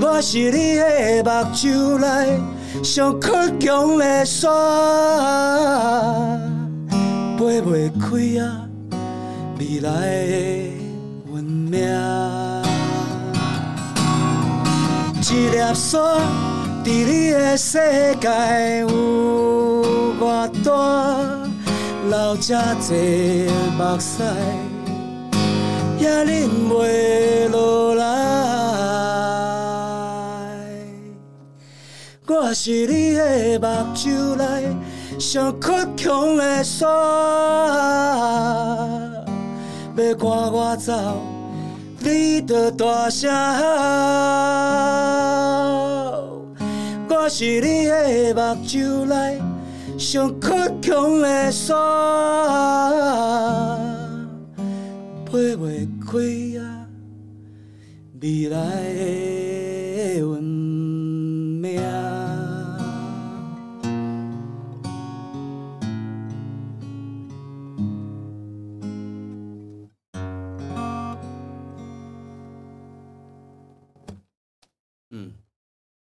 [0.00, 2.40] 我是你的目睭内
[2.86, 4.48] 上倔强的山，
[7.36, 8.06] 飞袂开
[8.40, 8.62] 啊，
[9.58, 10.36] 未来的
[11.34, 11.80] 运命，
[15.20, 15.98] 一粒沙。
[16.84, 17.80] 在你的世
[18.20, 18.28] 界
[18.82, 18.86] 有
[20.20, 20.70] 偌大，
[22.08, 22.54] 流这
[22.86, 22.94] 多
[23.76, 24.22] 目屎，
[25.98, 28.45] 也忍袂落来。
[32.28, 34.76] 我是你的目睭内
[35.16, 36.84] 上倔强的沙，
[39.96, 40.92] 要赶我走，
[42.00, 43.62] 你着大声吼。
[47.08, 49.40] 我是你的目睭内
[49.96, 51.76] 上倔强的沙，
[55.30, 56.18] 飞袂开
[56.60, 56.88] 啊，
[58.20, 59.35] 未来的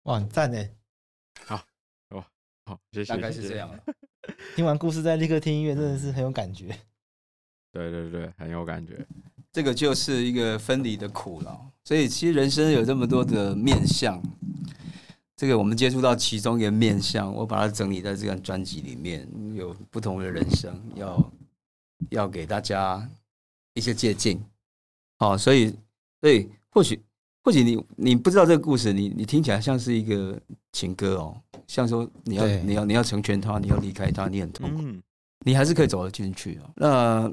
[0.05, 0.75] 哇，很赞诶。
[1.47, 1.65] 好，
[2.93, 3.13] 谢谢。
[3.13, 3.85] 大概是这样了。
[4.57, 6.69] 听完故事再立刻听音乐，真的是很有感觉。
[7.71, 9.07] 对对对，很有感觉。
[9.53, 11.71] 这个就是一个分离的苦恼。
[11.85, 14.23] 所以其实人生有这么多的面相，
[15.37, 21.33] 这个我们接触到其中一个面相，我把它整理在这张专辑里面，有不同的人生，要
[22.11, 23.07] 要给大家
[23.75, 24.43] 一些借鉴。
[25.19, 25.77] 好，所以
[26.21, 27.03] 所以或许
[27.45, 30.41] 或许你你不知道这个故事，你你听起来像是一个
[30.73, 31.39] 情歌哦。
[31.67, 35.03] 像说你要你要你要成全他，你要离开他，你很痛苦，嗯、
[35.45, 36.71] 你还是可以走得进去哦。
[36.77, 37.33] 那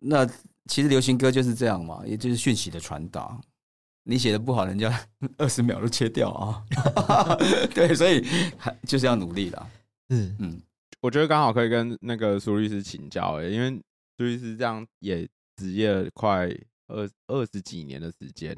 [0.00, 0.26] 那
[0.66, 3.40] 其实流行歌就是这样嘛，也就是讯息的传达。
[4.04, 4.92] 你写的不好，人家
[5.38, 6.66] 二十秒都切掉啊。
[7.72, 8.26] 对，所以
[8.58, 9.70] 还就是要努力啦。
[10.08, 10.60] 嗯嗯，
[11.00, 13.70] 我觉得刚好可以跟那个苏律师请教诶，因为
[14.18, 16.48] 苏律师这样也职业快
[16.88, 18.56] 二二十几年的时间。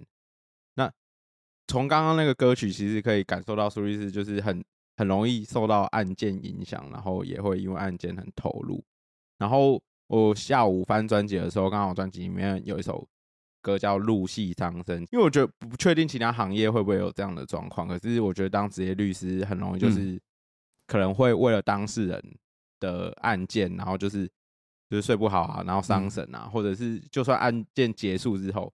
[1.68, 4.64] 那从刚刚那个歌曲，其实可以感受到苏律师就是很。
[4.96, 8.80] 很容易受到案件影响，然后也会因为案件很投入。
[9.38, 13.04] 然后我下午翻专辑的时候，刚好专辑里面有一首
[13.60, 20.16] 歌叫《入戏伤声》，因为我觉得不确定其他行业会不会有这样的状况，可是我觉得当职业律师很容易就是
[20.86, 22.22] 可能会为了当事人
[22.78, 24.28] 的案件，然后就是
[24.88, 28.72] 就是睡不好啊，然后伤神啊，或者是就算案件结束之后，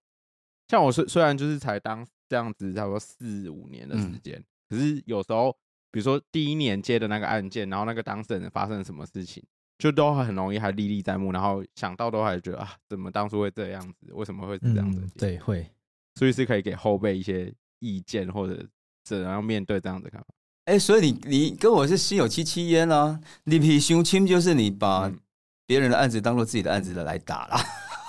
[0.68, 5.54] 像我虽虽然就是才当这样子差不多四五年的时间，可是有时候
[5.90, 9.44] 比如说第一年接的那个案件，然后那个当事人发生了什么事情。
[9.78, 14.12] 就都很容易还历历在目，然后想到都还觉得啊，怎么当初会这样子？
[14.12, 15.00] 为什么会是这样子？
[15.00, 15.66] 嗯、对，会，
[16.16, 18.62] 所以是可以给后辈一些意见，或者
[19.02, 20.26] 怎样面对这样子看法。
[20.66, 25.10] 哎、欸，所以你你跟我是心有戚戚焉啊，你比胸亲就是你把
[25.64, 27.64] 别人的案子当做自己的案子的来打啦。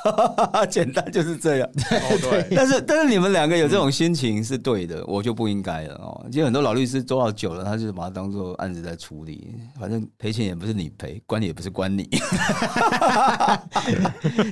[0.69, 2.47] 简单就是这样， 对。
[2.55, 6.25] 但是但是你们两个有这种心情是对的，我就不应该了哦。
[6.31, 12.09] 其实很多老律师做到久了，他就是把它当做案子在处理，反正赔钱也不是你赔，关你也不是关你。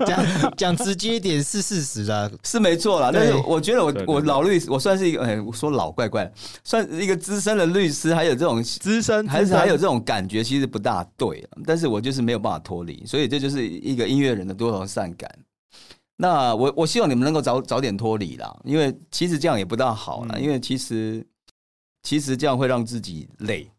[0.05, 3.11] 讲讲直接一点是事实啊，是没错啦。
[3.13, 6.31] 但是我觉得我我老律师，我算是一个哎，我说老怪怪，
[6.63, 11.47] 算一个资深的律师，还有这种资深，还是还有这种感觉，其实不大对。
[11.65, 15.29] 但是我就是没有办法脱离，所以这就是一个音乐人的多愁善感。
[16.17, 21.25] 那我我希望你们能够早早点脱离啦，因为其实这样也不大好啦，因为其实
[22.03, 23.71] 其实这样会让自己累，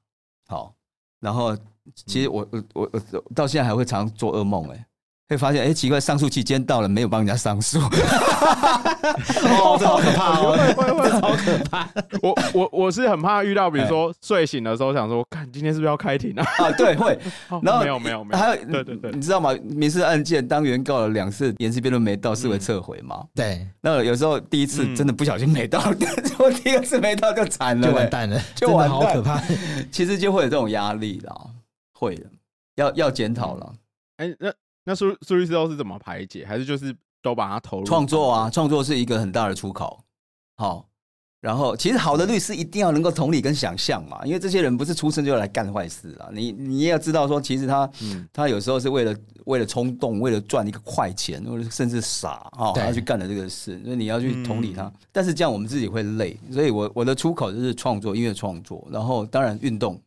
[0.46, 0.74] 好，
[1.20, 1.57] 然后
[1.94, 4.87] 其实我我我我到现在还会常做噩梦哎。
[5.31, 11.88] 会发现，哎，奇怪，上诉期间到了，没有帮人家上诉， 哦，这好可怕哦，会 会会，好可怕。
[12.21, 16.45] 我我我是很怕遇到，比如说睡醒的时候想说，看今天是不是要开庭啊？
[16.59, 17.16] 啊，对，会。
[17.62, 19.57] 然后没有没有没有，还有对对对，你知道吗？
[19.62, 23.25] 民事案件当原告了两次，言词辩论没到，视为撤回嘛。
[23.33, 23.64] 对。
[23.81, 25.81] 那有时候第一次真的不小心没到，
[26.38, 29.40] 我第二次没到就惨了，就完蛋了，就完蛋，好可怕。
[29.93, 31.33] 其实就会有这种压力啦，
[31.95, 32.27] 会的，
[32.75, 33.73] 要要检讨了。
[34.16, 34.53] 哎，那。
[34.85, 36.45] 那苏苏律师都是怎么排解？
[36.47, 38.51] 还是就是都把它投入创作啊？
[38.51, 40.03] 创作是一个很大的出口。
[40.57, 40.87] 好，
[41.40, 46.29] 然后其实好的律师一定要能够同理跟想象嘛，因为这些人不是出生就来干坏事啊。
[46.33, 49.14] 你你也要知道说，其实他、嗯、他有时候是为了
[49.45, 53.83] 为了冲动，为了赚一个快钱，或者甚至傻啊，他去干了这个事。
[53.85, 56.38] 所以你要去同理他，嗯、但是这样我们自己会累。
[56.51, 60.01] 所以我我的出口就是创作，音乐创作，然后当然运动，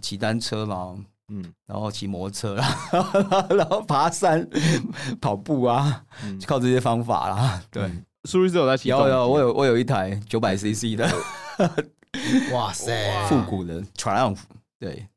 [0.00, 0.96] 骑单车嘛。
[1.34, 2.78] 嗯，然后骑摩托车啦，
[3.56, 4.46] 然后爬山、
[5.18, 6.04] 跑步啊，
[6.38, 7.62] 就靠这些方法啦。
[7.70, 7.90] 对，
[8.24, 8.90] 苏律师有在骑？
[8.90, 11.08] 有有，我有我有一台九百 CC 的，
[12.52, 14.40] 哇塞，复古的 Triumph。
[14.78, 15.08] 对，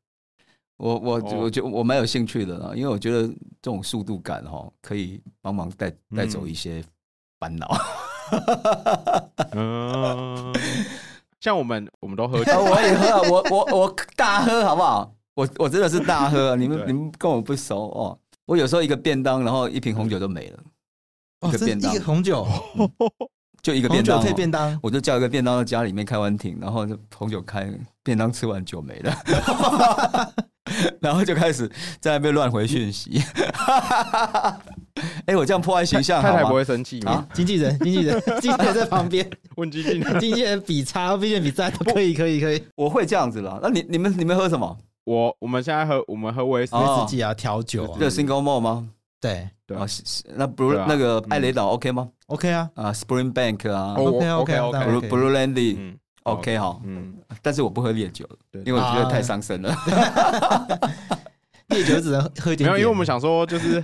[0.78, 6.82] 我我我觉我蛮有兴趣的，因为我觉得这种速度感哈，可以帮忙带带走一些
[7.41, 7.78] 烦恼。
[9.51, 10.54] 嗯，
[11.41, 15.12] 像我们我们都喝酒，我也喝，我我我大喝好不好？
[15.36, 18.17] 我我真的是大喝， 你们你们跟我不熟哦。
[18.45, 20.60] 我有时候一个便当，然后一瓶红酒都没了。
[21.48, 22.48] 一个便当，一个红酒，
[23.62, 27.69] 就一个便当，配便当，我就叫一个便当在家里面开完庭，然后就红酒开，
[28.04, 30.34] 便当吃完酒没了，
[31.02, 31.67] 然后就开始
[32.00, 33.21] 在那边乱回讯息。
[35.26, 37.28] 哎，我这样破坏形象，太太不会生气吗？
[37.34, 42.63] 经纪人，经纪人，经纪人在旁边 问经纪人，经纪人比叉，经纪人比赞，可以，可以，可以。
[42.76, 43.60] 我会这样子了。
[43.62, 44.78] 那你你们你们喝什么？
[45.06, 48.89] 我我们现在喝我们喝威士威士忌啊，调酒，这 single malt 吗？
[49.22, 49.50] 对。
[49.68, 49.84] 对啊，
[50.36, 52.70] 那 blue 那个艾雷岛 OK 吗？OK 啊。
[52.76, 58.28] 啊，Spring Bank 啊，OK OK OK，Blue blue andy OK 好，嗯，但是我不喝烈酒，
[58.63, 59.76] 因为我觉得太伤身了。
[61.70, 63.84] 烈酒只能喝一点，没有，因为我们想说就是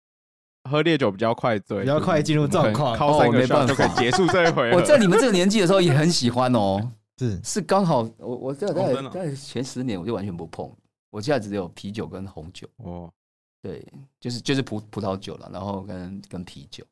[0.70, 4.72] 喝烈酒比较快醉，比较快进入状况，靠三个 shot 就可以结束这一回。
[4.72, 6.80] 我在你们这个年纪的时候也很喜欢哦。
[7.20, 10.74] 是是刚好，我我在在在前十年我就完全不碰，
[11.10, 13.12] 我现在只有啤酒跟红酒哦，
[13.60, 13.86] 对，
[14.18, 16.82] 就是就是葡葡萄酒了，然后跟跟啤酒。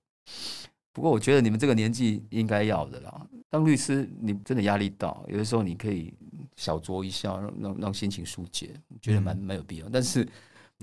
[0.92, 3.26] 不过我觉得你们这个年纪应该要的啦。
[3.48, 6.12] 当律师你真的压力大，有的时候你可以
[6.56, 9.88] 小酌一下，让让让心情疏解，我觉得蛮蛮有必要。
[9.90, 10.28] 但是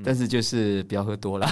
[0.04, 1.48] 但是就是不要喝多了。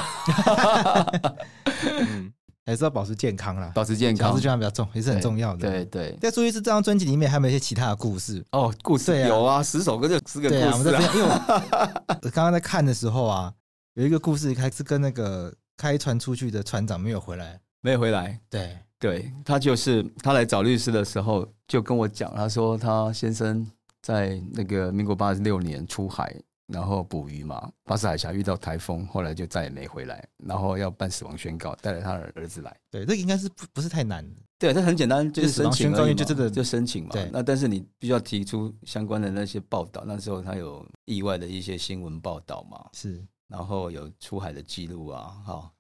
[2.09, 2.33] 嗯。
[2.65, 5.69] 还是要保持健康啦，保持健康，保持健康比较重，也是很重要的。
[5.69, 8.43] 对对，在注意是这张专辑里面，还有没有一些其他的故事？
[8.51, 10.65] 哦，故事有啊，十首歌就十个故事。
[10.65, 13.53] 我们这边，因为我 刚刚在看的时候啊，
[13.95, 18.39] 有一个故事，还是跟那个开船出去的船长没有回来，没有回来。
[18.49, 23.69] 对对，他就是他来找律师的时候就跟我讲，他说他先生
[24.01, 26.33] 在那个民国八十六年出海。
[26.67, 30.25] 然后捕鱼嘛，巴士海峡遇到台风，后来就再也没回来。
[30.45, 32.75] 然后要办死亡宣告，带着他的儿子来。
[32.89, 34.25] 对，这应该是不不是太难。
[34.57, 37.09] 对，这很简单，就是申请而已，就真的就申请嘛。
[37.11, 40.03] 对，那但是你必须要提出相关的那些报道。
[40.05, 43.21] 那时候他有意外的一些新闻报道嘛，是。
[43.49, 45.71] 然后有出海的记录啊，好。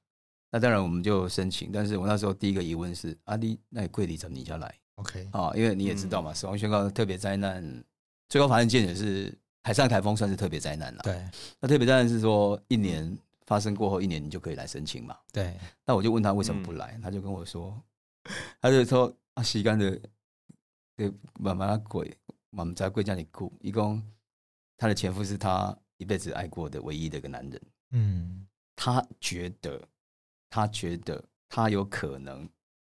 [0.51, 7.83] 那当然我们就申请，但是我那时候第一个疑问是：阿、啊、弟，那你跪地怎么你就来？OK 啊，因为你也知道嘛，嗯、死亡宣告特别灾难，
[8.29, 11.01] 最高法院见解是海上台风算是特别灾难了。
[11.03, 11.25] 对，
[11.59, 15.17] 那特别灾难是说一年发生过后一年你就可以来申请嘛。
[15.31, 17.81] 对，那我就问他为什么不来，嗯、他就跟我说，
[18.61, 19.99] 他就说啊，时间的，
[20.95, 22.15] 对，慢慢跪，
[22.51, 23.51] 慢慢在跪叫你哭。
[23.61, 24.01] 一共
[24.77, 27.61] 他的前夫是他一辈子爱过的唯一的一个男人。
[27.91, 28.45] 嗯，
[28.75, 29.81] 他觉得。
[30.55, 32.47] 他觉得他有可能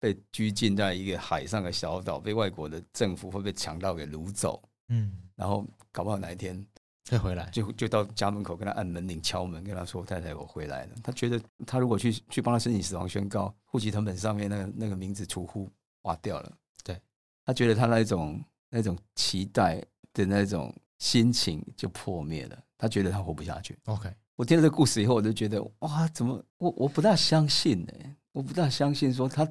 [0.01, 4.61] 被拘禁在一个海上的小岛，被外国的政府会被强盗给掳走。
[4.89, 5.65] 嗯，然后
[5.95, 6.67] 搞不好哪一天
[7.05, 15.71] 再回来，就就到家门口跟他按门铃敲门，跟他说：“太太，我回来了。”他觉得他如果去去帮他申请死亡宣告，户籍成本上面那个那个名字除户
[16.03, 16.53] 划掉了。
[16.83, 17.01] 对，
[17.45, 19.81] 他觉得他那种那种期待
[20.13, 23.79] 的那种心情就破灭了，他觉得他活不下去。
[23.85, 24.13] OK。
[24.37, 27.93] 我听了这个故事以后，我就觉得哇，怎么我我不大相信呢？
[28.33, 29.49] 我不大相信说他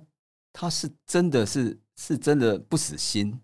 [0.52, 3.40] 他是真的是是真的不死心，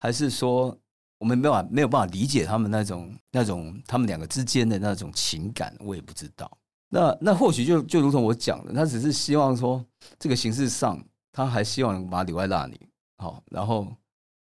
[0.00, 0.76] 还是说
[1.24, 6.50] 我们没有办法没有办法理解他们那种那种他们两个之间的那种情感，我也不知道。
[6.90, 9.82] 那那或许就就如同我讲的，他只是希望说
[10.18, 11.02] 这个形式上，
[11.32, 12.78] 他还希望把他留在那里，
[13.16, 13.88] 好，然后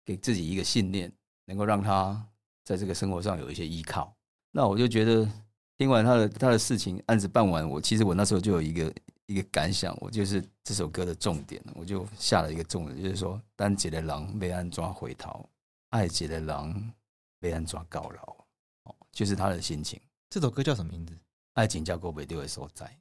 [0.05, 1.11] 给自己一个信念，
[1.47, 2.25] 能够让他
[2.63, 4.15] 在这个生活上有一些依靠。
[4.53, 5.29] 那我就觉得。
[5.77, 8.93] 听完他的他的事情，案子办完，我其实我那时候就有一个
[9.27, 15.47] 一个感想，我就是这首歌的重点，我就下了一个重点，就是说，单节的狼被安抓回逃，
[15.89, 16.93] 爱节的狼
[17.39, 18.45] 被安抓告老，
[18.83, 19.99] 哦，就是他的心情。
[20.29, 21.17] 这首歌叫什么名字？
[21.53, 22.99] 爱情叫过未丢的所在，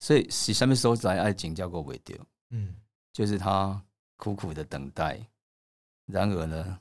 [0.00, 1.18] 所以是什么所在？
[1.20, 2.16] 爱情叫过未丢，
[2.50, 2.76] 嗯，
[3.12, 3.82] 就是他
[4.16, 5.18] 苦苦的等待，
[6.04, 6.80] 然而呢，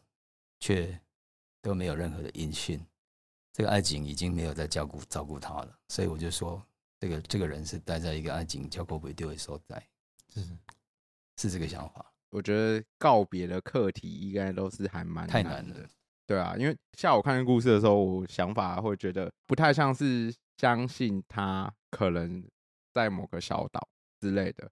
[0.60, 0.99] 却
[1.62, 2.86] 都没有任何的音讯。
[3.53, 6.62] 这个爱情已经没有在照顾照顾他了，所以我就说，
[6.99, 9.88] 这个这个人是待在一个爱情叫过不丢的所在，
[10.34, 10.45] 是
[11.38, 12.14] 是这个想法。
[12.36, 15.88] 我觉得告别的课题应该都是还蛮太难的，
[16.27, 22.43] 对啊，因为下午看故事的时候，我想法会觉得不太像是相信他可能
[22.93, 23.88] 在某个小岛
[24.19, 24.69] 之类的，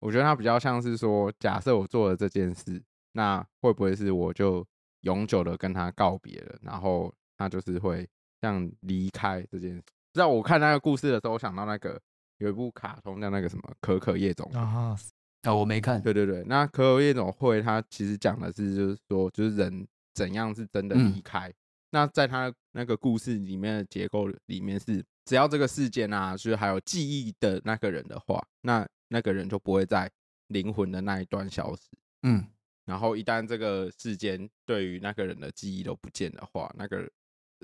[0.00, 2.82] 我觉得他比较像是说，假设我做了这件事，
[3.12, 4.66] 那会不会是我就
[5.00, 7.12] 永久的跟他告别了，然后。
[7.38, 8.08] 他就是会
[8.40, 9.82] 像离开这件事。
[10.12, 12.00] 知道我看那个故事的时候，我想到那个
[12.38, 14.96] 有一部卡通叫那个什么《可可夜总会》啊，
[15.42, 16.00] 啊，我没看。
[16.02, 21.48] 对对对，那《可有夜总会》它其实讲的是，就是说，就是人怎样是真的离开。
[21.48, 21.54] 嗯、
[21.90, 30.10] 那在他那个故事里面的结构里面是，只要这个事件啊，就是还有记忆的那个人的话，那那个人就不会在
[30.48, 31.82] 灵魂的那一段消失。
[32.22, 32.46] 嗯，
[32.84, 37.08] 然后一旦这个事件对于那个人的记忆都不见的话，那个。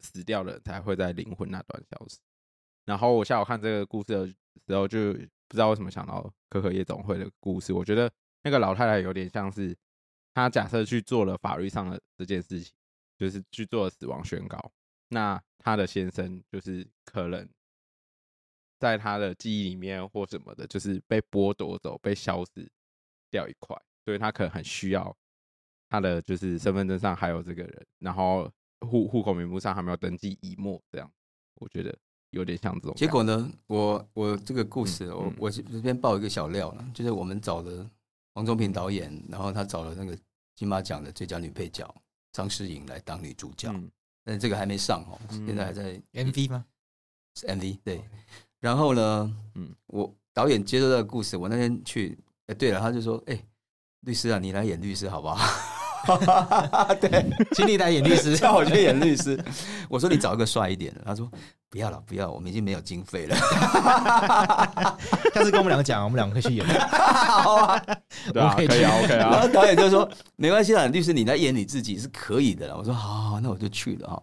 [0.00, 2.18] 死掉的人才会在灵魂那段消失。
[2.84, 5.12] 然后我下午看这个故事的时候，就
[5.48, 7.72] 不知道为什么想到可可夜总会的故事。
[7.72, 8.10] 我觉得
[8.42, 9.76] 那个老太太有点像是，
[10.34, 12.72] 她假设去做了法律上的这件事情，
[13.18, 14.72] 就是去做了死亡宣告。
[15.08, 17.48] 那她的先生就是可能
[18.78, 22.70] 在她的记忆里面或什么的，就是被剥夺走、被消失
[23.30, 25.16] 掉一块，所以她可能很需要
[25.88, 28.50] 她的就是身份证上还有这个人，然后。
[28.82, 31.12] 户户口名簿上还没有登记已没，这样
[31.54, 31.98] 我觉得
[32.30, 32.94] 有点像这种。
[32.94, 37.88] 结果呢，我我这个故事，我我这边爆一个小料了，就是我们找了
[38.34, 40.16] 黄宗平导演，然后他找了那个
[40.54, 41.92] 金马奖的最佳女配角
[42.32, 43.72] 张诗颖来当女主角，
[44.24, 46.64] 但这个还没上哦，现在还在 MV 吗？
[47.34, 48.02] 是 MV 对。
[48.60, 53.40] 然后呢，嗯，我导演接受这个故事，我那天去，哎，对了，他就说，哎，
[54.00, 55.38] 律师啊，你来演律师好不好？
[57.00, 59.38] 对，请你来演律师， 叫我去演律师。
[59.88, 61.30] 我说你找一个帅一点的，他说
[61.70, 63.36] 不要了，不要，我们已经没有经费了。
[65.34, 66.66] 下次跟我们两个讲，我们两个可以去演。
[66.88, 67.84] 好啊，
[68.32, 69.30] 对啊，可以啊，OK 啊。
[69.30, 72.76] 然后导演就说没关系啦，律师你来演你自己是可以的了。
[72.76, 74.22] 我说好，那我就去了哈。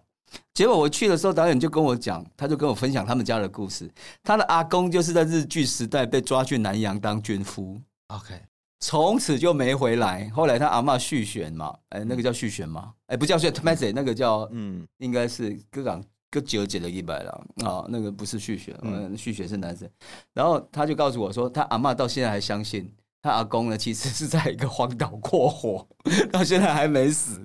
[0.54, 3.88] 结果我去的时候，导演就跟我讲，他就跟我分享他们家的故事。
[4.22, 7.80] 他的阿公就是在日据时代被抓去南洋当军夫。
[8.08, 8.34] OK。
[8.80, 10.30] 从此就没回来。
[10.34, 12.92] 后来他阿嬷续弦嘛，哎，那个叫续弦吗？
[13.06, 19.88] 哎，不叫续，麦子那个叫，嗯，应该是哥港哥九姐的一百了啊，那个不是续弦，嗯，续弦是男生。
[20.32, 25.86] 然后他就告诉我说，他阿嬷到现在还相信他阿公呢，其实是在一个荒岛过活，
[26.32, 27.40] 到现在还没死。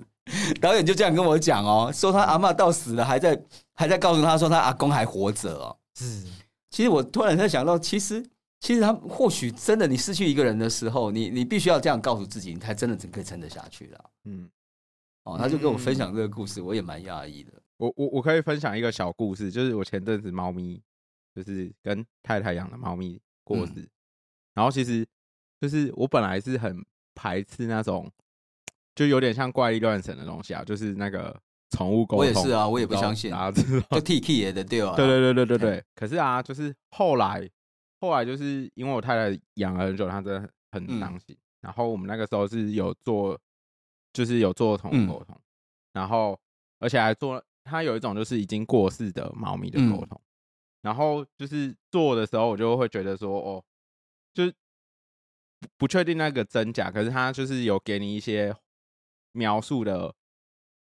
[0.60, 3.42] 导演就这样跟我讲哦，说他阿嬷到死了，还在
[3.74, 5.76] 还在告诉他说他阿公还活着哦。
[5.94, 6.24] 是，
[6.70, 8.24] 其实我突然在想到，其实。
[8.64, 14.04] 其实他或许真的，你失去一个人的时候，你你必须要这样告诉自己，你才真的可以撑得下去了。
[14.26, 14.48] 嗯，
[15.24, 17.52] 哦，他就跟我分享这个故事，我也蛮讶异的。
[17.82, 20.80] 我我我可以分享一个小故事，就是我前阵子猫咪
[21.34, 23.88] 就是跟太太养的猫咪过世，
[24.54, 25.04] 然后其实
[25.60, 28.08] 就是我本来是很排斥那种，
[28.94, 31.36] 就有点像怪力乱神的东西啊，就是那个
[31.70, 32.18] 宠物沟通。
[32.18, 34.94] 我也是啊，我也不相信啊，就 T K 也的对啊。
[34.94, 35.84] 对对对对对对。
[35.96, 37.50] 可是啊，就是后来
[38.00, 41.36] 后来就是因为我太太养了很久，她真的很很伤心。
[41.60, 43.36] 然后我们那个时候是有做，
[44.12, 45.36] 就是有做宠物沟通，
[45.92, 46.38] 然后
[46.78, 50.20] 而且还做，它有一种就是已经过世的猫咪的沟通。
[50.82, 53.64] 然后就是做的时候，我就会觉得说，哦，
[54.34, 54.54] 就是
[55.76, 58.52] 不确定那个真假，可是它就是有给你一些
[59.30, 60.12] 描述的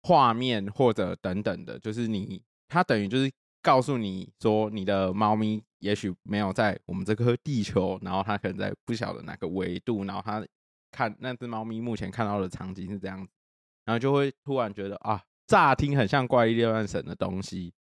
[0.03, 3.29] 画面或者等等的，就是你它等于就是
[3.61, 10.47] 告诉你说，你的猫咪也许没有在我们这颗地球，然后它可能在不晓得哪个维度，然后它
[10.93, 13.33] 看那只猫咪目前看到的场景是这样子，
[13.85, 15.21] 然后就会突然觉得啊，
[15.51, 17.73] 乍听很像怪力乱神的东西。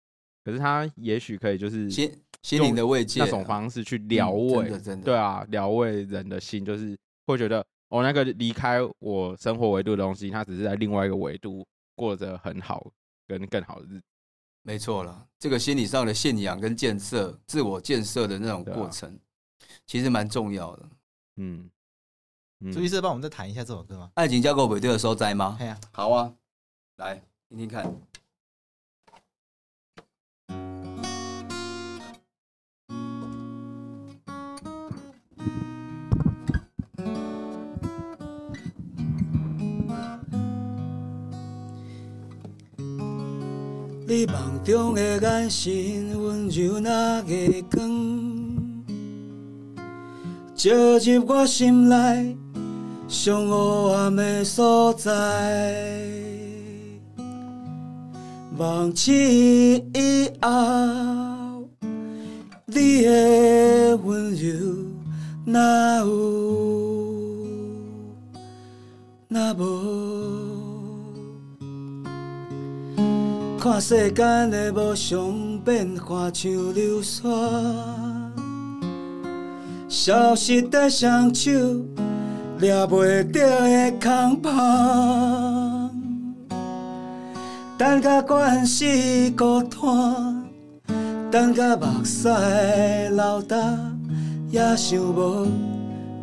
[0.43, 2.11] 可是他也许可以就是心
[2.41, 4.71] 心灵的慰藉，那种方式去疗慰，
[5.03, 6.97] 对啊，疗慰人的心，就是
[7.27, 11.63] 会觉得哦，那个离开我生活维度的东西，它只是在另外一个维度
[11.95, 12.91] 过着很好
[13.27, 14.03] 跟更好的日子。
[14.63, 19.19] 没错了，这个心理上的信仰跟建设、自我建设的那种过程，啊、
[19.85, 20.89] 其实蛮重要的。
[21.35, 21.69] 嗯，
[22.71, 24.11] 朱医师帮我们再谈一下这首歌吗？
[24.15, 25.55] 爱情交给尾对的所在吗？
[25.59, 26.33] 对啊，好啊，
[26.97, 27.83] 来听听看。
[44.07, 48.83] 你梦中的眼神温柔那月光，
[50.55, 52.37] 照入我心内
[53.07, 56.38] 上黑暗的所在。
[58.59, 60.49] 忘记以后，
[62.65, 64.49] 你的温柔
[65.45, 67.39] 哪有
[69.29, 69.63] 哪无？
[73.57, 77.29] 看世间的无常变化像流沙，
[79.87, 81.49] 消失在双手
[82.59, 85.68] 抓袂着的空旁，
[87.79, 90.43] 等甲关系孤单，
[91.31, 92.27] 等甲目屎
[93.09, 93.97] 流干，
[94.51, 95.47] 也想无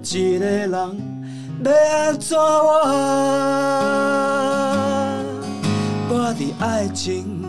[0.03, 2.43] 一个人要安怎活。
[6.11, 7.43] 我的爱情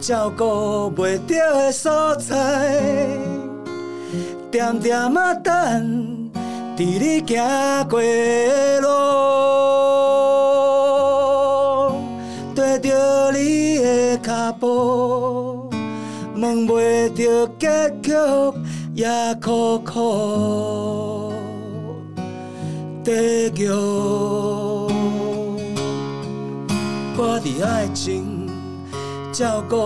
[0.00, 2.34] 照顾袂着的所在，
[4.50, 5.52] 点点啊等，
[6.78, 8.88] 伫你行过的路，
[17.58, 18.12] 结局
[18.94, 19.06] 也
[19.42, 21.32] 苦苦
[23.04, 24.88] 得救。
[27.20, 28.48] 我的爱情
[29.32, 29.76] 照顾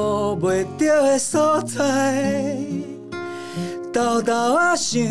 [0.41, 2.57] 袂着的所在，
[3.93, 5.03] 偷偷啊想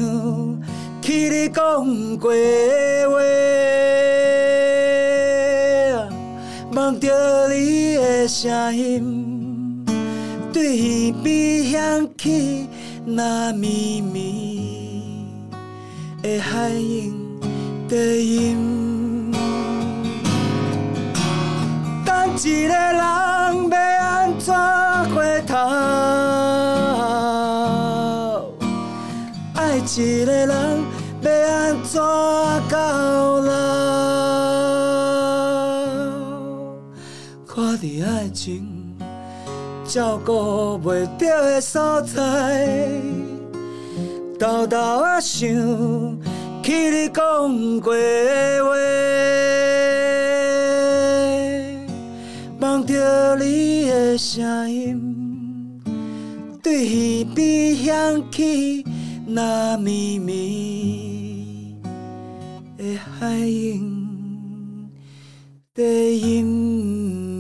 [1.02, 3.18] 起你讲过的话，
[6.72, 9.21] 梦着你的声音，
[10.54, 12.68] 对耳边响起
[13.06, 15.24] 那绵绵
[16.22, 17.14] 的海莺
[17.88, 18.82] 低音。
[22.44, 22.96] 一个人
[23.70, 24.52] 要安怎
[25.14, 25.54] 回头？
[29.54, 30.50] 爱一个人
[31.22, 32.02] 要安怎
[32.68, 33.52] 到老？
[37.46, 38.71] 看你爱情
[39.94, 42.88] 照顾袂着的所在，
[44.40, 45.50] 偷偷啊想
[46.64, 48.72] 起你讲过的话。
[52.58, 55.82] 梦着你的声音，
[56.64, 58.86] 对耳边响起
[59.28, 61.82] 那绵绵
[62.78, 64.90] 的海莺
[65.76, 67.31] 的音。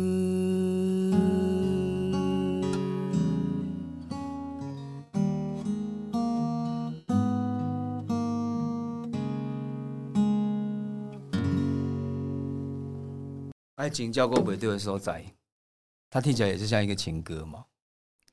[13.81, 15.25] 爱情交过尾对的时候，在，
[16.07, 17.65] 他听起来也是像一个情歌嘛。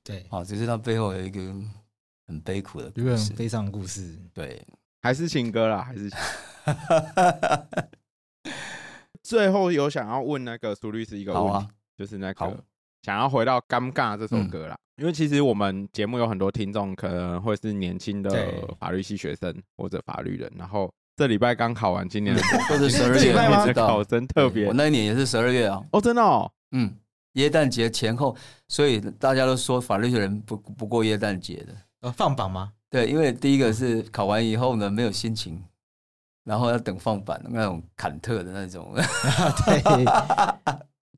[0.05, 1.41] 对，啊，只是他背后有一个
[2.27, 4.19] 很悲苦的故事，一个很悲伤的故事。
[4.35, 4.63] 对，
[5.01, 6.11] 还是情歌啦，还是。
[9.25, 12.65] 最后有想要问那个苏律师一个问题，啊，就是那个
[13.01, 24.67] 想要回到《尴尬》这首歌啦，因为其实我们节目有很多听众可能会是年轻的法律系学生或者法律人，然后这礼拜刚考完今年的都是十二月的考生，特别。
[24.69, 26.95] 我那一年也是十二月啊，哦，真的哦，嗯，
[27.33, 28.37] 耶诞节前后，
[28.69, 32.71] 所以大家都说法律的人不不过耶诞节的，呃，放榜吗？
[32.89, 35.61] 对，因为第一个是考完以后呢没有心情，
[36.45, 38.95] 然后要等放榜那种忐忑的那种，
[39.67, 40.05] 对，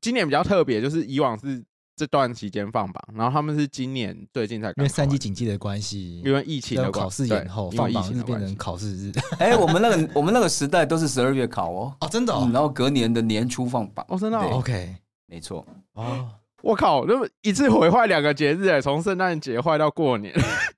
[0.01, 1.63] 今年比较特别，就是以往是。
[1.95, 9.11] 这段期间放榜，然后他们是今年最近才因为三级警戒的关系，因为疫情的考试延后，放榜是变成考试日。
[9.37, 14.95] 哎，我们那个我们那个时代都是十二月考哦，哦，真的，哦，然后隔年的年初放榜，哦，真的，OK，
[15.27, 16.29] 没错，哦，
[16.63, 20.33] 我靠，那么一次毁坏两个节日，哎，从圣诞节坏到过年，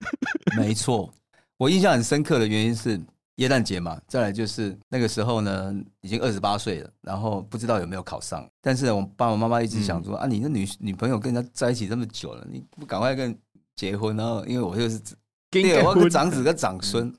[0.58, 1.14] 没错，
[1.58, 3.00] 我印象很深刻的原因是。
[3.38, 8.48] 耶诞节嘛，再来就是那个时候呢，已经二十八岁了，然后不知道有没有考上。
[8.62, 13.36] 但是我爸爸妈妈一直想说、嗯、啊，你的女女朋友跟人家在一起这么久了，你不赶快跟
[13.76, 14.16] 结婚？
[14.16, 15.02] 然后因为我就是
[15.50, 17.12] 对，我个长子跟长孙，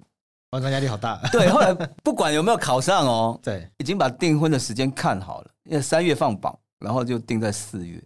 [0.50, 1.20] 哇，那压力好大。
[1.32, 8.00] 对，后来不管有没有考上哦， 对，已经把订婚的时间看好了，因为三月放榜，然后就定在四月。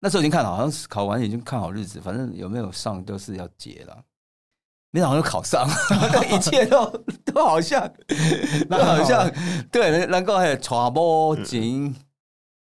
[0.00, 4.02] 那时候已经看好，好像是考完已经看好日子，反正有没有上都是要结了。
[4.92, 5.68] 没想到考上，
[6.32, 6.86] 一切都
[7.26, 7.92] 都好像，
[8.70, 9.30] 都好像
[9.70, 11.94] 对，能够还有传播金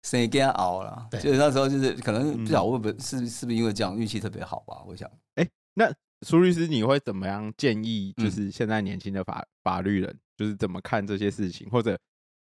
[0.04, 1.08] 生煎熬了。
[1.12, 4.84] 就是那时候就是可能不晓得会不会是是不是因为这样运气特别好吧？
[4.86, 5.90] 我想，哎，那
[6.26, 8.14] 苏律师你会怎么样建议？
[8.18, 11.70] 就是现在年轻的法法律人，就是怎么看这些事情？
[11.70, 11.98] 或者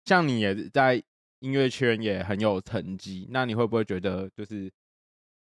[0.06, 0.94] 像你也在
[1.40, 4.72] 音乐圈也很有成绩，那你会不会觉得就是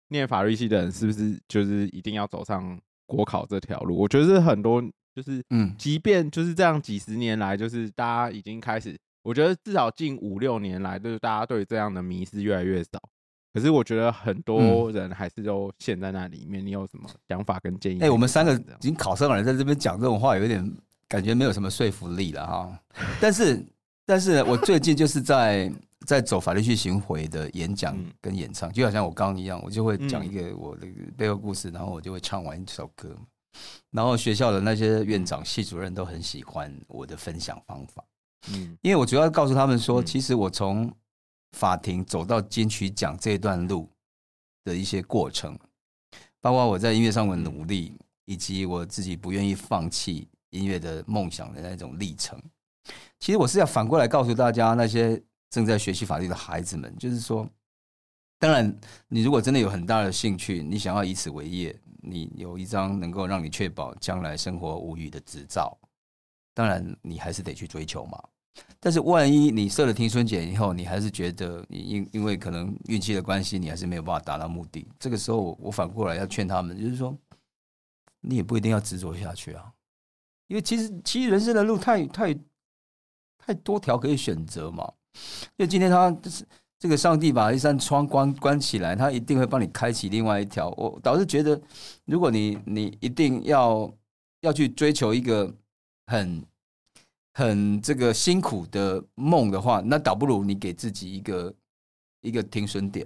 [0.09, 2.80] 念法律系的人是不是就是一定要走上？
[3.09, 4.83] 国考这条路，我觉得是很多，
[5.15, 13.01] 就是嗯，即便就是这样几十年来，就是大家已经开始，我觉得至少近五六年来，就是大家对这样的迷思越来越少。
[13.55, 16.65] 可是我觉得很多人还是都陷在那里面。
[16.65, 18.01] 你有什么想法跟建议？
[18.03, 20.63] 哎，我们三个已经考上的人在这边讲这种话，有点
[21.09, 22.79] 感觉没有什么说服力了哈。
[23.19, 23.65] 但是，
[24.05, 25.73] 但是我最近就是在。
[26.09, 30.87] 在走法律去巡回的演讲跟演唱，就好像我刚刚一样，我就会讲一个我的
[31.19, 33.15] 背后故事，然后我就会唱完一首歌，
[33.91, 38.03] 然后学校的那些院长、系主任都很喜欢我的分享方法。
[38.51, 40.91] 嗯，因为我主要告诉他们说，其实我从
[41.53, 43.87] 法庭走到金曲奖这段路
[44.65, 45.59] 的一些过程，
[46.41, 47.93] 包括我在音乐上的努力，
[48.25, 52.43] 以及我自己不愿意放弃音乐的梦想的那种历程。
[53.21, 55.23] 其实我是要反过来告诉大家那些。
[55.51, 57.49] 正在学习法律的孩子们，就是说，
[58.39, 58.75] 当然，
[59.09, 65.77] 你如果真的有很大的兴趣，你想要以此为业，你有一张能够让你确保将来生活无虞的执照，
[66.55, 68.23] 当然你还是得去追求嘛。
[68.81, 77.17] 但是万一你设了停损检以后，你还是觉得你因因为可能运气的关系，你还是没有办法达到目的，这个时候我反过来要劝他们，就是说，
[78.21, 79.73] 你也不一定要执着下去啊，
[80.49, 82.35] 因为其实其实人生的路太太
[83.39, 84.93] 太多条可以选择嘛。
[85.57, 86.45] 因为今天他就是
[86.79, 90.69] 这个上帝把一扇窗关关起来，他一定会帮你开启另外一条。
[90.77, 91.61] 我倒是觉得，
[92.05, 93.93] 如果你你一定要
[94.43, 95.53] 要去追求一个
[96.07, 96.45] 很
[97.35, 101.55] 很这个辛苦的梦的话，那倒不如你给自己一个
[102.21, 103.05] 一个停损点。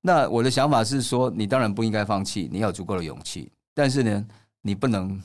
[0.00, 4.26] 那我的想法是说，你当然不应该放弃，你要有足够的勇气，但是呢，
[4.60, 5.22] 你不能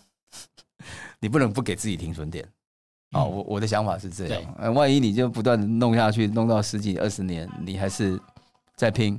[1.19, 2.47] 你不能不给自己停损点。
[3.11, 8.19] 哦，我我的想法是这样，呃，万一你就不断的弄下去，弄到十几二十年，你还是
[8.75, 9.17] 在拼，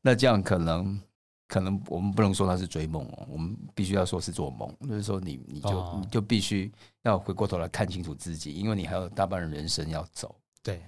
[0.00, 1.00] 那这样可能
[1.48, 6.70] 可能我们不能说他是追梦哦，我们必须要说是做梦，就是说你你就你就必须
[7.02, 10.34] 要回过头来看清楚自己，因为你还有大半的人生要走。
[10.62, 10.80] 对，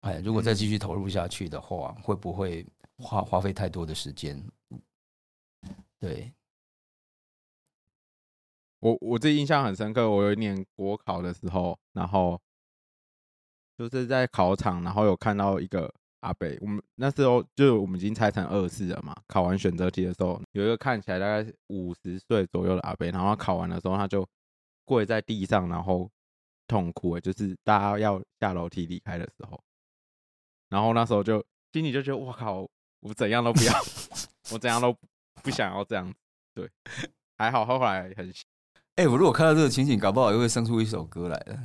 [0.00, 2.66] 哎，如果再继续投入下去的话，会不会
[2.96, 4.42] 花花费太多的时间？
[6.00, 6.32] 对。
[8.80, 12.40] 我我自己印象很深刻，我有一年国考的时候，然后
[13.76, 19.16] 就是在考场，然后有看到一个阿伯，我们那时候就我们已经拆成二次了嘛。
[19.26, 24.24] 考完选择题的时候，有一个看起来大概五十岁左右的阿伯，然后考完的时候，他就
[24.84, 26.08] 跪在地上，然后
[26.68, 29.60] 痛哭，就是大家要下楼梯离开的时候，
[30.68, 32.68] 然后那时候就心里就觉得，我靠，
[33.00, 33.72] 我怎样都不要，
[34.54, 34.96] 我怎样都
[35.42, 36.14] 不想要这样，
[36.54, 36.70] 对，
[37.36, 38.32] 还好后来很。
[38.98, 41.56] 哎、欸，我如果看到这个情景，搞不好又会生出一首歌来了。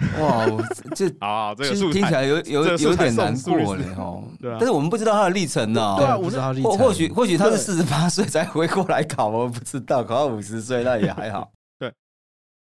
[0.18, 0.62] 哇，我
[0.96, 4.22] 这 啊，这个听起来有有有点难过了哈。
[4.40, 5.96] 对啊，但是我们不知道他的历程呢。
[5.98, 6.78] 对啊，我不知道历程。
[6.78, 10.02] 或许或许他是四十八岁才回过来考，我不知道。
[10.02, 11.52] 考到五十岁那也还好。
[11.78, 11.92] 对，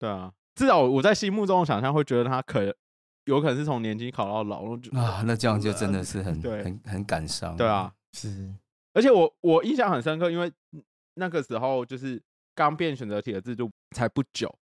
[0.00, 2.64] 对啊，至少我在心目中的想象会觉得他可
[3.26, 4.64] 有可能是从年轻考到老。
[5.00, 7.56] 啊，那这样就真的是很很很感伤。
[7.56, 8.52] 对啊，是。
[8.92, 10.52] 而且我我印象很深刻，因为
[11.14, 12.20] 那个时候就是
[12.54, 14.54] 刚变选择题的制度才不久，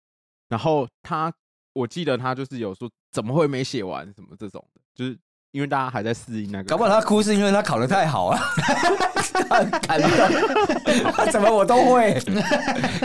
[0.48, 1.32] 然后他
[1.72, 5.18] 我记得他就是有说怎么会没写完什么这种的，就是
[5.50, 6.64] 因为大家还在适应那个。
[6.64, 8.38] 搞不好他哭是因为他考的太好啊，
[9.48, 12.18] 他感动，怎么我都会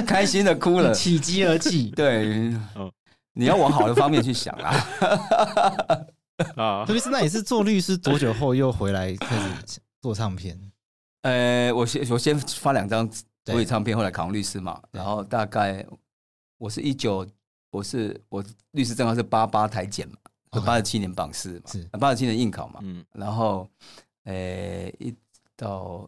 [0.05, 1.91] 开心的哭了，喜极而泣。
[1.91, 2.53] 对，
[3.33, 4.73] 你要往好的方面去想啊。
[6.55, 10.55] 啊，律师，那你是做律师多久后又回来开始做唱片？
[11.23, 13.09] 呃，我先我先发两张
[13.51, 14.81] 独立唱片，后来考上律师嘛。
[14.91, 15.85] 然后大概
[16.57, 17.27] 我是一九，
[17.71, 20.17] 我是我律师证号是八八台检嘛，
[20.65, 22.79] 八十七年榜四嘛，是八十七年应考嘛。
[22.83, 23.69] 嗯，然后
[24.23, 25.15] 呃，一
[25.55, 26.07] 到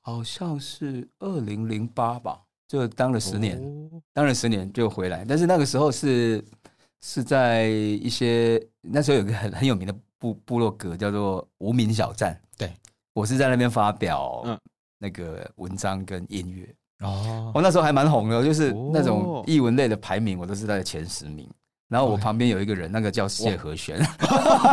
[0.00, 3.60] 好像是二零零八吧，就当了十年，
[4.12, 5.24] 当了十年就回来。
[5.24, 6.44] 但是那个时候是。
[7.04, 12.72] 是在一些那时候有个很很有名的部部落格叫做无名小站，对，
[13.12, 14.40] 我是在那边发表
[15.02, 21.50] 那个文章跟音乐哦，我那时候还蛮红的，就是那种艺文类的排名我都是在前十名，
[21.88, 23.98] 然后我旁边有一个人，那个叫谢和弦，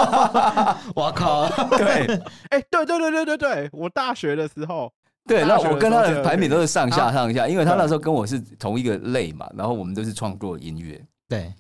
[0.95, 2.05] 我靠， 对，
[2.49, 4.93] 哎，对对对对对对，我大学的时候，
[5.27, 11.51] 对，那我跟他的排名都是上下上下，因为他那时候跟我是同一个类嘛，然后我们都是创作音乐，对。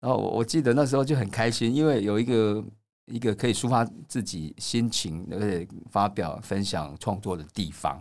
[0.00, 2.62] 然后我我记得那时候就很开心，因为有一个
[3.06, 7.98] 一个可以抒发自己心情，而且发表分享创作的地方，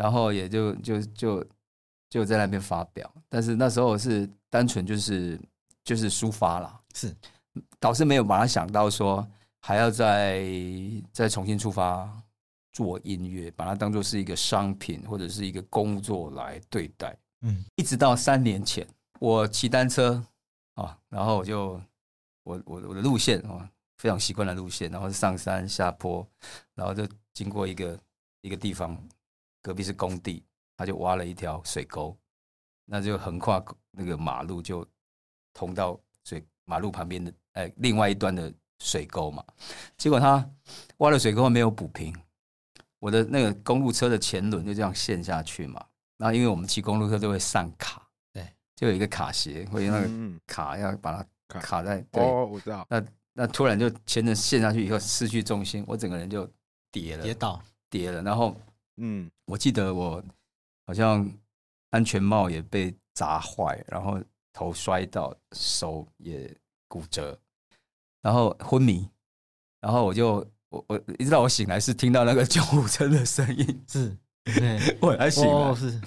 [0.00, 1.46] 然后也就就就
[2.08, 3.12] 就在那边发表。
[3.28, 5.38] 但是那时候是单纯就是
[5.84, 7.14] 就是抒发啦，是
[7.78, 9.26] 倒是没有把它想到说
[9.60, 10.42] 还要再
[11.12, 12.10] 再重新出发
[12.72, 17.14] 做音乐，把它当做是一个商品或者是一个工作来对待。
[17.42, 18.88] 嗯，一直到三年前，
[19.18, 20.24] 我骑单车。
[20.74, 21.78] 啊，然后我就
[22.44, 26.26] 我我我的路线啊，非常习惯的路线，然后是上山下坡，
[26.74, 27.98] 然后就经过一个
[28.40, 28.96] 一个地方，
[29.62, 30.44] 隔壁是工地，
[30.76, 32.16] 他就挖了一条水沟，
[32.84, 34.86] 那就横跨那个马路，就
[35.52, 39.44] 通到水马路旁边的哎另外一端的水沟嘛。
[39.96, 40.48] 结果他
[40.98, 42.14] 挖了水沟没有补平，
[42.98, 45.84] 我的那个公路车的前轮就这样陷下去嘛。
[46.16, 48.06] 然后因为我们骑公路车都会上卡。
[48.32, 48.46] 对
[48.76, 52.00] 就有一个卡鞋，会用那个卡要把它卡在。
[52.12, 52.86] 对，我知道。
[52.88, 56.50] 那那突然就前轮陷下去以后失去重心，我整个人就
[56.90, 58.22] 跌了，跌倒，跌了。
[58.22, 58.56] 然后，
[59.00, 60.22] 嗯，我记得我
[60.86, 61.28] 好像
[61.90, 64.20] 安全帽也被砸坏，然后
[64.52, 66.54] 头摔到，手也
[66.88, 67.38] 骨折，
[68.22, 69.08] 然后昏迷。
[69.80, 74.16] 然后我就我我一直到我醒来是听到那个救护车的声音， 是。
[75.00, 75.44] 我还醒
[75.76, 76.00] 是，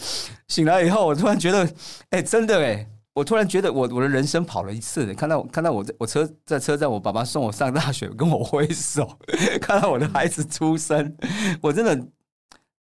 [0.48, 1.72] 醒来以后，我突然觉得，
[2.10, 9.18] 哎，真的哎，我突然觉得我我的人生跑了一次，看到看到我在我车在车站，我爸爸送我上大学，跟我挥手，
[9.62, 11.16] 看到我的孩子出生，
[11.62, 12.08] 我真的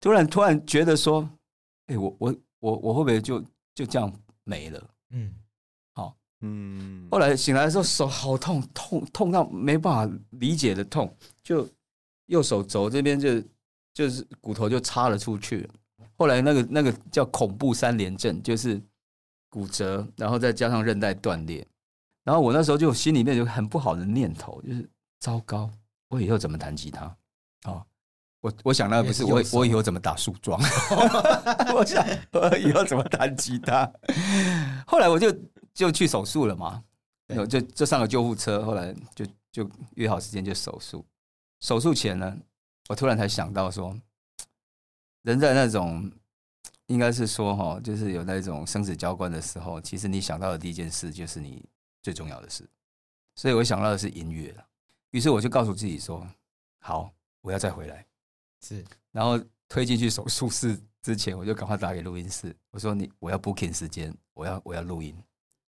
[0.03, 1.27] 突然突然觉得说，
[1.87, 3.41] 哎，我我我我会不会就
[3.73, 4.89] 就这样没了？
[5.11, 5.33] 嗯，
[5.93, 11.65] 好，嗯，后来醒来的时候手好痛，痛痛到没办法理解的痛，就
[12.25, 13.41] 右手肘这边就。
[13.95, 15.69] 就是骨头就插了出去，
[16.17, 18.81] 后来那个那个叫恐怖三联症，就是
[19.51, 21.63] 骨折，然后再加上韧带断裂，
[22.23, 24.89] 然后我那时候就心里面有很不好的念头，就是
[25.19, 25.69] 糟糕，
[26.07, 27.15] 我以后怎么弹吉他？
[27.65, 27.85] 哦，
[28.43, 30.59] 我我想那不是我我以后怎么打树桩？
[31.73, 33.89] 我想我以后怎么弹吉他？
[34.85, 35.33] 后来我就
[35.73, 36.83] 就去手术了嘛，
[37.49, 41.05] 就就上了救护车，后来就就约好时间就手术，
[41.61, 42.37] 手术前呢。
[42.89, 43.97] 我突然才想到说，
[45.21, 46.11] 人在那种
[46.87, 51.63] 应该是说哈，就是有那种生死交关的时候，其实你想到的第一件事就是你
[52.01, 52.69] 最重要的事，
[53.37, 54.65] 所以我想到的是音乐了。
[55.11, 56.27] 于是我就告诉自己说
[56.83, 58.05] ：“好，我要再回来。”
[58.63, 59.37] 是，然后
[59.67, 65.13] 推进去手术室之前，我就赶快打给录音室，我说：“你，我要 booking 时间，我要我要录音。”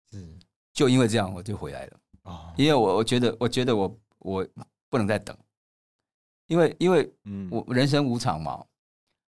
[0.10, 0.26] 是，
[0.72, 4.48] 就因为这样，我就回来了啊，因为我我觉得，我觉得我我
[4.90, 5.38] 不能再等。
[6.48, 8.64] 因为，因为嗯，我人生无常嘛，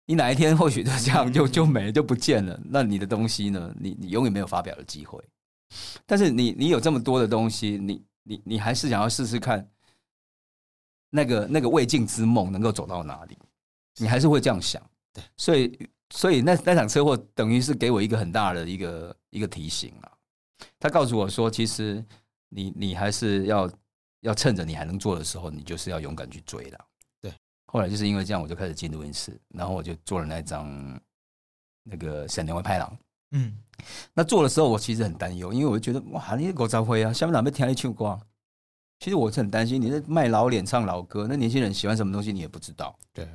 [0.07, 3.71] 你哪一天或许就这样 就就没就不见了，那你的东西呢？
[3.79, 5.23] 你你永远没有发表的机会。
[6.07, 9.69] 但是你你有这么多的东西，你你你还是想要试试看，
[11.15, 13.37] 那个那个未竟之梦能够走到哪里？
[13.97, 14.81] 你还是会这样想。
[15.13, 20.11] 对，所以所以那那场车祸等于是给我一个很大的一个一个提醒啊。
[20.79, 22.03] 他告诉我说，其实
[22.49, 23.71] 你你还是要
[24.21, 26.79] 要趁着你还能做的时候，你就是要勇敢去追了。
[27.67, 30.99] 后来就是因为这样，我就开始进录音室，然后我就做了那张
[31.83, 32.87] 那个《闪电会拍狼》。
[33.31, 33.57] 嗯，
[34.13, 38.19] 那做的时候我其实很担忧，因为我就觉得哇，你狗杂灰啊，下面哪边听一唱歌？
[39.03, 42.97] 其实我是很担心，你那卖老脸唱老歌，那年轻人喜欢什么东西你也不知道。
[43.11, 43.27] 对。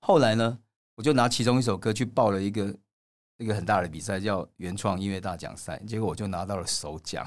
[0.00, 0.58] 后来呢，
[0.94, 2.74] 我就拿其中一首歌去报了一个
[3.36, 7.26] 一个很大的比赛，叫原创音乐大奖赛，结果我就拿到了首奖，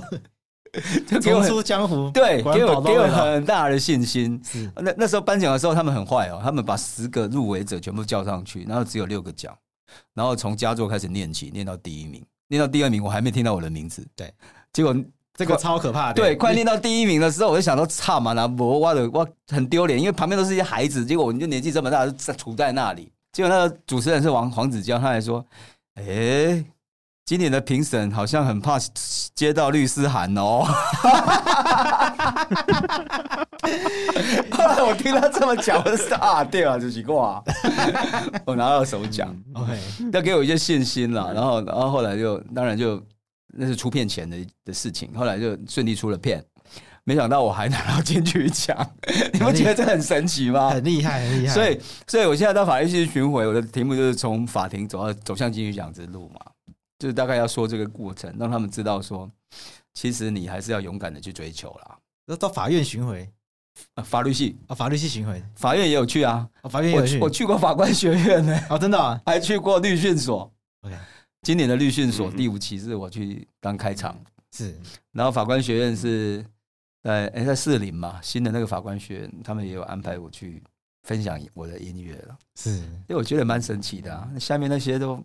[1.08, 4.38] 就给我重出江湖，对，给我给我很很大的信心。
[4.44, 9.56] 是那那时候颁奖的时候，他们很坏哦，他们把十个入围者全部叫上去，然后只有六个奖，
[10.12, 14.06] 然后从佳作开始念起，念到第一名，念到第二名，我还没听到我的名字。
[14.14, 14.30] 对，
[14.70, 14.94] 结果
[15.40, 16.14] 这个超可怕的。
[16.14, 23.10] 对，快念到第一名的时候，我就想到，差嘛，那我我的我很丢脸，因为旁边都是一些孩子，结果我就年纪这么大，就处在那里。
[23.32, 25.44] 结果那个主持人是王黄子佼，他还说，
[25.94, 26.62] 哎。
[27.26, 28.76] 今年的评审好像很怕
[29.36, 30.64] 接到律师函哦。
[34.50, 37.40] 后 来我听他这么讲，我就啊，对啊，就是挂，
[38.44, 39.78] 我拿到手奖，OK，
[40.12, 41.32] 要给我一些信心了。
[41.32, 43.00] 然后，然后后来就当然就
[43.52, 46.44] 那是出片前的的事情，后来就顺利出了片。
[47.04, 48.76] 没想到我还拿到金曲奖，
[49.32, 50.70] 你们觉得这很神奇吗？
[50.70, 51.54] 很厉害，很厉害。
[51.54, 56.40] 所以，所以我现在到法律系巡回，我的题目就是从法庭走到走向金曲奖之路嘛。
[56.98, 59.28] 就是大概要说这个过程，让他们知道说，
[59.94, 61.96] 其实你还是要勇敢的去追求啦。
[62.26, 63.26] 那到法院巡回，
[63.94, 70.52] 啊，法律系啊，法律系巡回，法院也有去啊，法院也有去，我去过法官学院呢，哦，真的啊，还去过律训所。
[70.82, 70.94] OK，
[71.42, 74.16] 今年的律训所第五期是我去当开场，
[74.52, 74.78] 是，
[75.12, 76.44] 然后法官学院是
[77.02, 80.62] 在哎在士林嘛，新的那个法官学院，他们也有安排我去
[81.02, 85.22] 分享我的音乐了，是，因为我觉得蛮神奇的啊，下面那些都。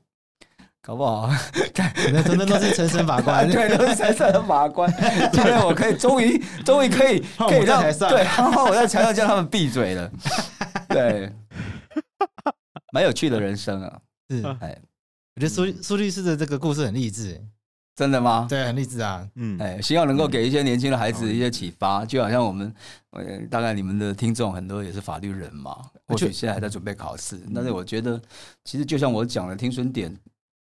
[0.81, 1.27] 搞不好，
[2.13, 4.87] 那真的都是陈审法官， 对，都是陈审法官。
[5.33, 10.11] 今天我可以终于，终于可以可以让对，然后我在台上叫他们闭嘴了。
[10.87, 11.33] 对，
[12.93, 13.99] 蛮有趣的人生啊。
[14.29, 14.77] 是，哎，
[15.35, 17.41] 我觉得苏苏律师的这个故事很励志，
[17.95, 18.47] 真的吗？
[18.49, 19.29] 对，很励志啊。
[19.35, 22.05] 嗯，哎，希望能够给一些年轻的孩子一些启发。
[22.05, 22.73] 就好像我们，
[23.11, 27.39] 呃，大概你们的听众很多也是法律人嘛，或许现在还在准备考试。
[27.53, 28.21] 但是我觉得，
[28.63, 30.15] 其实就像我讲的，听损点。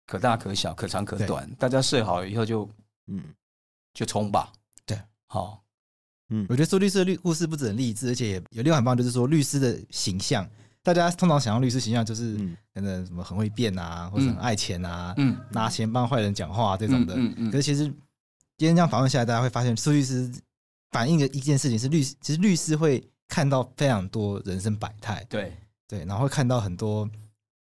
[0.07, 2.68] 可大可小，可长可短，大家睡好以后就，
[3.07, 3.25] 嗯，
[3.95, 4.53] 就冲吧。
[4.85, 5.64] 对，好，
[6.29, 10.47] 嗯，我觉得苏律师的律故事不止很励志，而且也有另外很棒，就是说律师的形象，
[10.85, 12.37] 大家通常想象律师形象就是
[12.72, 17.14] 可能什么很会变啊，或者很爱钱啊，嗯，拿钱帮坏人讲话这种的。
[17.16, 17.51] 嗯嗯。
[17.51, 17.85] 可是其实
[18.57, 20.30] 今天这样访问下来，大家会发现苏律师
[20.93, 25.26] 反映的一件事情是律师，其实律师会看到非常多人生百态。
[25.28, 25.53] 对
[25.89, 27.11] 对，然后会看到很多。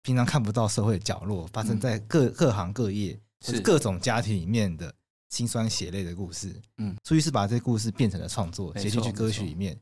[0.01, 4.91] 平常看不到社会的角落，发生在各各行各业，是各种家庭里面的
[5.29, 6.55] 辛酸血泪的故事。
[6.77, 9.77] 嗯，苏律师把这些故事变成了创作，写进去歌曲里面。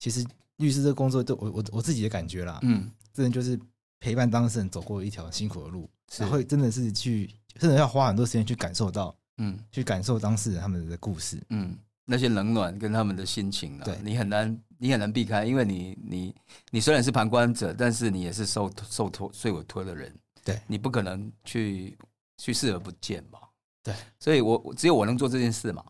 [0.00, 0.26] 其实
[0.56, 3.58] 律师这个工作，都我我我自己的感觉啦，嗯，真的就是
[4.00, 5.88] 陪伴当事人走过一条辛苦的路，
[6.18, 11.76] 然后真的是去，真的要花很多时间去感受到，嗯，去感受当事人他们的故事，嗯。
[12.04, 13.96] 那些冷暖跟他们的心情啊，对。
[14.02, 16.34] 你很难，你很难避开，因为你你
[16.72, 20.12] 你虽然是旁观者，但是你也是受受托受委托的人，
[20.44, 20.60] 对。
[20.66, 21.96] 你不可能去
[22.38, 23.38] 去视而不见嘛，
[23.84, 25.84] 对，所以我只有我能做这件事嘛，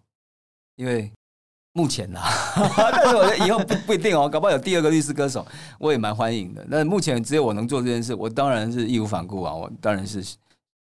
[0.77, 1.11] 因为
[1.75, 2.21] 目前呐，
[2.77, 5.47] 但是我觉得以后不不一定哦，搞不好有第二个律师歌手，
[5.79, 6.63] 我也蛮欢迎的。
[6.69, 10.23] 那目前只有我能做这件事，我当然是义无反顾啊，我当然是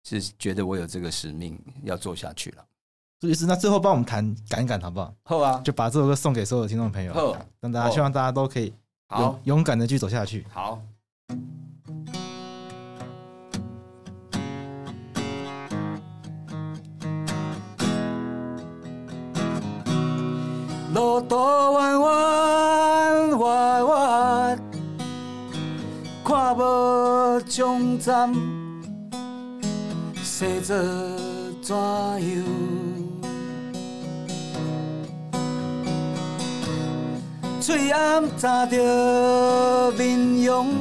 [0.03, 2.65] 是觉得我有这个使命要做下去了。
[3.21, 5.13] 律师，那最后帮我们谈感感好不好？
[5.23, 8.73] 好啊，就把这首歌送给所有听众朋友，好，让大家希望大家都可以
[9.07, 10.45] 好勇敢的去走下去。
[10.51, 10.81] 好。
[20.93, 24.59] 路途弯弯弯弯，
[26.23, 28.31] 看无终站，
[30.23, 30.75] 写作
[31.63, 32.45] 怎样？
[37.59, 40.75] 嘴暗查着面容，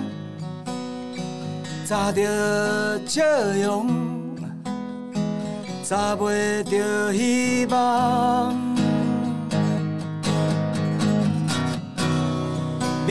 [1.86, 3.22] 查着笑
[3.64, 3.88] 容，
[5.82, 8.61] 查袂着希望。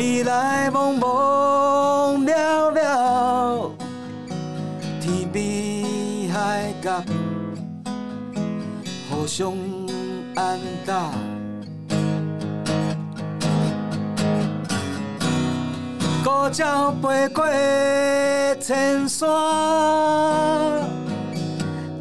[0.01, 2.33] 未来茫茫渺
[2.73, 3.69] 渺，
[4.99, 7.03] 天边海角，
[9.07, 9.53] 互相
[10.35, 11.11] 安踏。
[16.23, 17.47] 孤鸟飞过
[18.59, 19.29] 千山，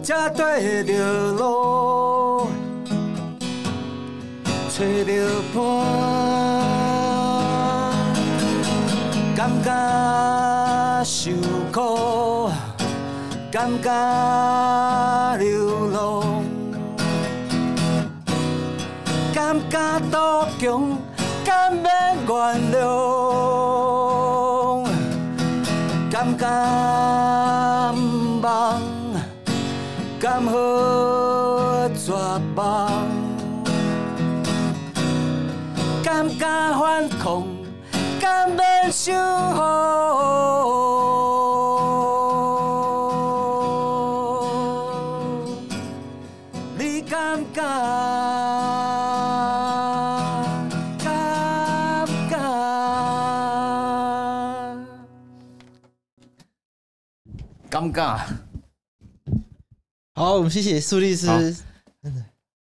[0.02, 2.46] 才对着路，
[4.70, 5.12] 找着
[5.52, 5.60] 伴，
[11.02, 11.30] 受
[11.72, 12.50] 苦，
[13.50, 16.44] 感觉流浪，
[19.34, 19.78] 感觉
[20.10, 20.98] 多强，
[21.44, 21.84] 甘愿
[22.28, 22.32] 原
[22.72, 22.78] 谅，
[26.10, 26.46] 感觉
[27.96, 28.80] 毋忘，
[30.20, 30.52] 甘好
[31.94, 32.12] 绝
[32.54, 32.90] 望，
[36.04, 36.46] 感觉
[36.78, 37.42] 反抗，
[38.20, 39.12] 甘愿受
[39.54, 39.89] 苦。
[57.90, 58.20] 尴尬。
[60.14, 61.26] 好，我们谢谢苏律师，
[62.02, 62.24] 真的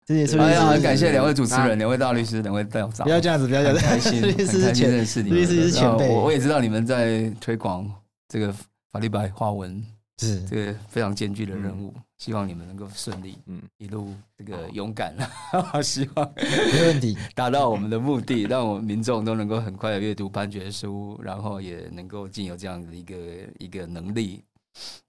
[0.06, 0.48] 谢谢苏律师。
[0.48, 3.04] 哎呀，感谢两位主持人，两位大律师，两位队长。
[3.04, 3.84] 不要这样子，不要这样子。
[3.84, 6.08] 开心， 律师是前认识你们，律师是前辈。
[6.08, 7.88] 我我也知道你们在推广
[8.28, 8.52] 这个
[8.90, 9.84] 法律白话文，
[10.18, 11.94] 是这个非常艰巨的任务。
[12.18, 15.12] 希望你们能够顺利，嗯，一路这个勇敢，
[15.82, 23.16] 希望没问题，达到我们的目的， 让我们民众都能够很快的阅读判决书，然后也能够尽有这样的一个
[23.58, 24.40] 一个能力，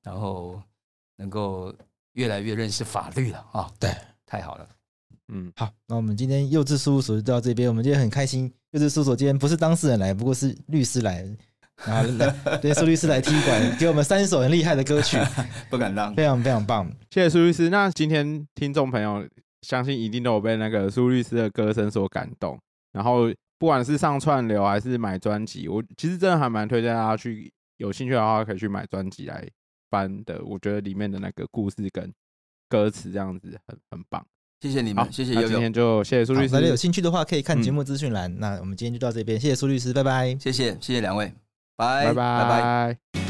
[0.03, 0.61] 然后
[1.17, 1.73] 能够。
[2.13, 3.67] 越来越认识法律了啊！
[3.79, 3.89] 对，
[4.23, 4.69] 太好了。
[5.29, 7.67] 嗯，好，那我们今天幼稚事务所就到这边。
[7.67, 11.25] 我们今天很开心，幼稚事务所今天不是当事人来，不过是律师来，
[11.83, 15.17] 然后来对苏律师来踢馆，给我们三首很厉害的歌曲，
[15.71, 16.87] 不敢当，非常非常棒。
[17.09, 17.67] 谢谢苏律师。
[17.71, 19.27] 那今天听众朋友
[19.63, 22.55] 相信一定都有被那个苏律师的歌声所感动。
[22.91, 23.23] 然后
[23.57, 27.51] 不管是上串流还是买专辑，我其实真的还蛮推荐大家去，
[27.83, 29.47] 有兴趣的话可以去买专辑来。
[29.93, 32.11] 翻的，我觉得里面的那个故事跟
[32.67, 34.25] 歌词这样子很很棒，
[34.59, 35.47] 谢谢你们，谢谢悠悠。
[35.47, 36.53] 今天就谢谢苏律师。
[36.55, 38.39] 大家有兴趣的话可以看节目资讯栏。
[38.39, 40.35] 那我们今天就到这边，谢谢苏律师，拜拜。
[40.39, 41.31] 谢谢谢谢两位，
[41.77, 43.22] 拜拜拜拜。